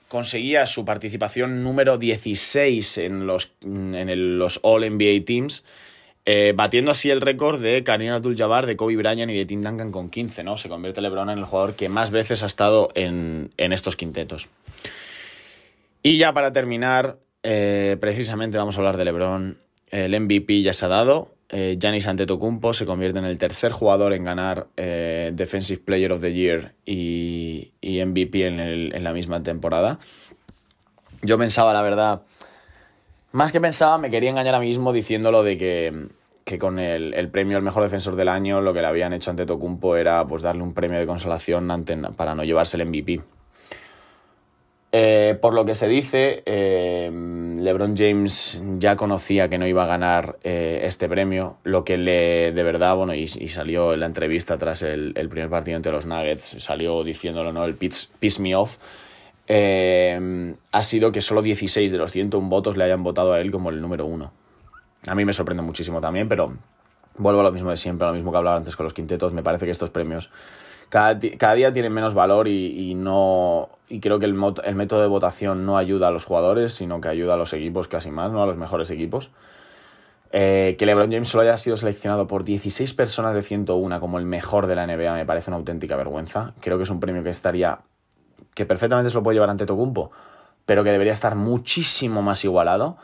conseguía 0.08 0.66
su 0.66 0.84
participación 0.84 1.62
número 1.62 1.96
16 1.96 2.98
en 2.98 3.26
los, 3.28 3.52
en 3.62 4.38
los 4.38 4.58
All-NBA 4.62 5.24
Teams. 5.24 5.64
Eh, 6.26 6.52
batiendo 6.54 6.90
así 6.90 7.10
el 7.10 7.20
récord 7.20 7.60
de 7.60 7.82
Karim 7.82 8.12
Abdul-Jabbar, 8.12 8.66
de 8.66 8.76
Kobe 8.76 8.96
Bryant 8.96 9.30
y 9.30 9.38
de 9.38 9.46
Tim 9.46 9.62
Duncan 9.62 9.90
con 9.90 10.10
15, 10.10 10.44
¿no? 10.44 10.56
Se 10.56 10.68
convierte 10.68 11.00
LeBron 11.00 11.30
en 11.30 11.38
el 11.38 11.44
jugador 11.44 11.74
que 11.74 11.88
más 11.88 12.10
veces 12.10 12.42
ha 12.42 12.46
estado 12.46 12.90
en, 12.94 13.50
en 13.56 13.72
estos 13.72 13.96
quintetos. 13.96 14.48
Y 16.02 16.18
ya 16.18 16.32
para 16.32 16.52
terminar, 16.52 17.18
eh, 17.42 17.96
precisamente 18.00 18.58
vamos 18.58 18.76
a 18.76 18.78
hablar 18.78 18.96
de 18.96 19.04
LeBron. 19.04 19.58
El 19.90 20.18
MVP 20.20 20.62
ya 20.62 20.72
se 20.72 20.86
ha 20.86 20.88
dado. 20.88 21.34
Eh, 21.48 21.78
Giannis 21.80 22.06
Antetokounmpo 22.06 22.72
se 22.74 22.86
convierte 22.86 23.18
en 23.18 23.24
el 23.24 23.38
tercer 23.38 23.72
jugador 23.72 24.12
en 24.12 24.24
ganar 24.24 24.68
eh, 24.76 25.32
Defensive 25.34 25.82
Player 25.84 26.12
of 26.12 26.22
the 26.22 26.32
Year 26.32 26.74
y, 26.86 27.72
y 27.80 28.04
MVP 28.04 28.46
en, 28.46 28.60
el, 28.60 28.94
en 28.94 29.02
la 29.02 29.12
misma 29.12 29.42
temporada. 29.42 29.98
Yo 31.22 31.36
pensaba, 31.38 31.72
la 31.72 31.82
verdad, 31.82 32.22
más 33.32 33.52
que 33.52 33.60
pensaba, 33.60 33.98
me 33.98 34.10
quería 34.10 34.30
engañar 34.30 34.54
a 34.54 34.60
mí 34.60 34.66
mismo 34.66 34.92
diciéndolo 34.92 35.42
de 35.42 35.56
que, 35.56 36.08
que 36.44 36.58
con 36.58 36.78
el, 36.78 37.14
el, 37.14 37.28
premio 37.30 37.56
al 37.56 37.62
mejor 37.62 37.82
defensor 37.82 38.16
del 38.16 38.28
año 38.28 38.60
lo 38.60 38.72
que 38.74 38.80
le 38.80 38.86
habían 38.86 39.12
hecho 39.12 39.30
ante 39.30 39.46
Tocumpo 39.46 39.96
era 39.96 40.26
pues 40.26 40.42
darle 40.42 40.62
un 40.62 40.74
premio 40.74 40.98
de 40.98 41.06
consolación 41.06 41.70
ante, 41.70 41.96
para 42.16 42.34
no 42.34 42.44
llevarse 42.44 42.76
el 42.76 42.86
MVP. 42.86 43.20
Eh, 44.92 45.38
por 45.40 45.54
lo 45.54 45.64
que 45.64 45.76
se 45.76 45.86
dice, 45.86 46.42
eh, 46.44 47.08
LeBron 47.12 47.96
James 47.96 48.60
ya 48.78 48.96
conocía 48.96 49.48
que 49.48 49.56
no 49.56 49.66
iba 49.68 49.84
a 49.84 49.86
ganar 49.86 50.38
eh, 50.42 50.80
este 50.82 51.08
premio, 51.08 51.58
lo 51.62 51.84
que 51.84 51.96
le, 51.96 52.50
de 52.50 52.62
verdad, 52.64 52.96
bueno, 52.96 53.14
y, 53.14 53.22
y 53.22 53.48
salió 53.48 53.94
en 53.94 54.00
la 54.00 54.06
entrevista 54.06 54.58
tras 54.58 54.82
el, 54.82 55.12
primer 55.30 55.48
partido 55.48 55.76
entre 55.76 55.92
los 55.92 56.06
Nuggets, 56.06 56.56
salió 56.58 57.04
diciéndolo, 57.04 57.52
¿no? 57.52 57.64
El 57.64 57.76
piss 57.76 58.40
me 58.40 58.56
off. 58.56 58.78
Eh, 59.52 60.54
ha 60.70 60.82
sido 60.84 61.10
que 61.10 61.20
solo 61.20 61.42
16 61.42 61.90
de 61.90 61.98
los 61.98 62.12
101 62.12 62.48
votos 62.48 62.76
le 62.76 62.84
hayan 62.84 63.02
votado 63.02 63.32
a 63.32 63.40
él 63.40 63.50
como 63.50 63.70
el 63.70 63.80
número 63.80 64.06
uno. 64.06 64.30
A 65.08 65.16
mí 65.16 65.24
me 65.24 65.32
sorprende 65.32 65.60
muchísimo 65.64 66.00
también, 66.00 66.28
pero 66.28 66.54
vuelvo 67.16 67.40
a 67.40 67.42
lo 67.42 67.50
mismo 67.50 67.70
de 67.70 67.76
siempre, 67.76 68.06
a 68.06 68.10
lo 68.10 68.16
mismo 68.16 68.30
que 68.30 68.38
hablaba 68.38 68.56
antes 68.56 68.76
con 68.76 68.84
los 68.84 68.94
quintetos. 68.94 69.32
Me 69.32 69.42
parece 69.42 69.64
que 69.64 69.72
estos 69.72 69.90
premios 69.90 70.30
cada, 70.88 71.14
día 71.54 71.72
tienen 71.72 71.92
menos 71.92 72.14
valor 72.14 72.46
y, 72.46 72.94
no. 72.94 73.70
Y 73.88 73.98
creo 73.98 74.20
que 74.20 74.26
el, 74.26 74.36
el 74.62 74.74
método 74.76 75.00
de 75.00 75.08
votación 75.08 75.66
no 75.66 75.76
ayuda 75.76 76.06
a 76.06 76.10
los 76.12 76.26
jugadores, 76.26 76.72
sino 76.72 77.00
que 77.00 77.08
ayuda 77.08 77.34
a 77.34 77.36
los 77.36 77.52
equipos 77.52 77.88
casi 77.88 78.12
más, 78.12 78.30
¿no? 78.30 78.44
A 78.44 78.46
los 78.46 78.56
mejores 78.56 78.88
equipos. 78.92 79.32
Eh, 80.30 80.76
que 80.78 80.86
LeBron 80.86 81.10
James 81.10 81.28
solo 81.28 81.42
haya 81.42 81.56
sido 81.56 81.76
seleccionado 81.76 82.28
por 82.28 82.44
16 82.44 82.94
personas 82.94 83.34
de 83.34 83.42
101 83.42 83.98
como 83.98 84.20
el 84.20 84.26
mejor 84.26 84.68
de 84.68 84.76
la 84.76 84.86
NBA 84.86 85.14
me 85.14 85.26
parece 85.26 85.50
una 85.50 85.56
auténtica 85.56 85.96
vergüenza. 85.96 86.54
Creo 86.60 86.76
que 86.76 86.84
es 86.84 86.90
un 86.90 87.00
premio 87.00 87.24
que 87.24 87.30
estaría 87.30 87.80
que 88.60 88.66
perfectamente 88.66 89.08
se 89.08 89.16
lo 89.16 89.22
puede 89.22 89.36
llevar 89.36 89.48
ante 89.48 89.64
Tocumpo, 89.64 90.10
pero 90.66 90.84
que 90.84 90.90
debería 90.90 91.14
estar 91.14 91.34
muchísimo 91.34 92.20
más 92.20 92.44
igualado 92.44 92.98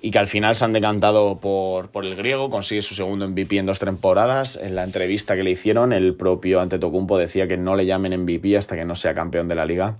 y 0.00 0.12
que 0.12 0.20
al 0.20 0.28
final 0.28 0.54
se 0.54 0.64
han 0.64 0.72
decantado 0.72 1.40
por, 1.40 1.88
por 1.88 2.04
el 2.04 2.14
griego, 2.14 2.50
consigue 2.50 2.82
su 2.82 2.94
segundo 2.94 3.26
MVP 3.28 3.58
en 3.58 3.66
dos 3.66 3.80
temporadas. 3.80 4.54
En 4.62 4.76
la 4.76 4.84
entrevista 4.84 5.34
que 5.34 5.42
le 5.42 5.50
hicieron, 5.50 5.92
el 5.92 6.14
propio 6.14 6.60
Antetokounmpo 6.60 7.18
decía 7.18 7.48
que 7.48 7.56
no 7.56 7.74
le 7.74 7.84
llamen 7.84 8.16
MVP 8.22 8.56
hasta 8.56 8.76
que 8.76 8.84
no 8.84 8.94
sea 8.94 9.12
campeón 9.12 9.48
de 9.48 9.56
la 9.56 9.66
liga. 9.66 9.96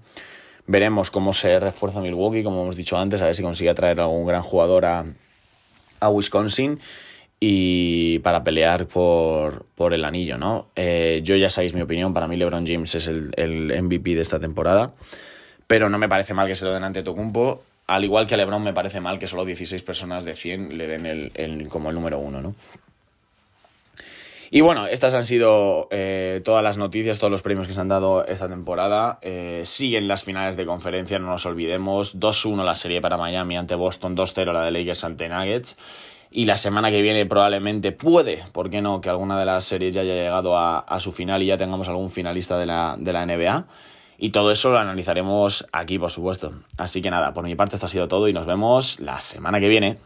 Veremos 0.69 1.11
cómo 1.11 1.33
se 1.33 1.59
refuerza 1.59 2.01
Milwaukee, 2.01 2.45
como 2.45 2.63
hemos 2.63 2.77
dicho 2.77 2.97
antes, 2.97 3.21
a 3.23 3.25
ver 3.25 3.35
si 3.35 3.43
consigue 3.43 3.71
atraer 3.71 3.99
a 3.99 4.05
algún 4.05 4.25
gran 4.25 4.43
jugador 4.43 4.85
a, 4.85 5.05
a 5.99 6.09
Wisconsin 6.11 6.79
y 7.39 8.19
para 8.21 8.43
pelear 8.43 8.87
por, 8.87 9.67
por 9.75 9.93
el 9.93 10.05
anillo, 10.05 10.39
¿no? 10.39 10.69
Eh, 10.77 11.21
yo 11.23 11.37
ya 11.37 11.51
sabéis 11.51 11.75
mi 11.75 11.83
opinión, 11.83 12.15
para 12.15 12.29
mí 12.29 12.37
LeBron 12.37 12.67
James 12.67 12.95
es 12.95 13.09
el, 13.09 13.33
el, 13.37 13.83
MVP 13.83 14.15
de 14.15 14.23
esta 14.23 14.41
temporada, 14.41 14.93
pero 15.67 15.89
no 15.89 15.99
me 15.99 16.09
parece 16.09 16.35
mal 16.35 16.49
que 16.49 16.55
se 16.55 16.65
lo 16.65 16.73
den 16.73 16.85
ante 16.85 17.03
Tocumpo, 17.03 17.63
al 17.87 18.05
igual 18.05 18.27
que 18.27 18.35
a 18.35 18.37
LeBron 18.39 18.63
me 18.63 18.73
parece 18.73 19.01
mal 19.01 19.19
que 19.19 19.27
solo 19.27 19.45
16 19.45 19.83
personas 19.83 20.25
de 20.25 20.35
100 20.35 20.77
le 20.79 20.87
den 20.87 21.07
el, 21.07 21.33
el 21.35 21.69
como 21.69 21.91
el 21.91 21.95
número 21.95 22.19
uno, 22.19 22.41
¿no? 22.41 22.55
Y 24.51 24.61
bueno, 24.61 24.87
estas 24.87 25.15
han 25.15 25.27
sido 25.27 25.89
eh, 25.91 26.41
todas 26.45 26.63
las 26.63 26.79
noticias, 26.79 27.19
todos 27.19 27.31
los 27.31 27.43
premios 27.43 27.67
que 27.67 27.75
se 27.75 27.81
han 27.81 27.89
dado 27.89 28.25
esta 28.25 28.49
temporada. 28.49 29.19
Eh, 29.23 29.63
siguen 29.65 30.07
las 30.07 30.23
finales 30.23 30.57
de 30.57 30.65
conferencia, 30.65 31.19
no 31.19 31.27
nos 31.27 31.47
olvidemos. 31.47 32.19
2-1 32.21 32.65
la 32.65 32.77
serie 32.77 33.01
para 33.01 33.17
Miami 33.17 33.57
ante 33.57 33.75
Boston, 33.75 34.17
2-0 34.17 34.53
la 34.53 34.65
de 34.65 34.71
Lakers 34.71 35.05
ante 35.05 35.29
Nuggets. 35.29 35.79
Y 36.37 36.45
la 36.45 36.59
semana 36.59 36.91
que 36.91 37.01
viene 37.01 37.25
probablemente 37.25 37.93
puede, 37.93 38.45
¿por 38.53 38.69
qué 38.69 38.83
no?, 38.83 39.01
que 39.01 39.09
alguna 39.09 39.39
de 39.41 39.47
las 39.47 39.65
series 39.65 39.95
ya 39.95 40.03
haya 40.03 40.13
llegado 40.13 40.55
a, 40.55 40.81
a 40.81 41.01
su 41.01 41.11
final 41.11 41.43
y 41.43 41.47
ya 41.47 41.57
tengamos 41.57 41.89
algún 41.89 42.11
finalista 42.11 42.59
de 42.59 42.67
la, 42.67 42.95
de 42.99 43.11
la 43.15 43.25
NBA. 43.25 43.65
Y 44.19 44.33
todo 44.33 44.51
eso 44.51 44.71
lo 44.71 44.79
analizaremos 44.79 45.67
aquí, 45.73 45.99
por 45.99 46.11
supuesto. 46.11 46.53
Así 46.77 47.01
que 47.01 47.11
nada, 47.11 47.33
por 47.33 47.45
mi 47.45 47.55
parte 47.55 47.77
esto 47.77 47.87
ha 47.87 47.89
sido 47.89 48.07
todo 48.07 48.29
y 48.29 48.35
nos 48.35 48.45
vemos 48.45 49.01
la 49.01 49.19
semana 49.19 49.61
que 49.61 49.69
viene. 49.71 49.97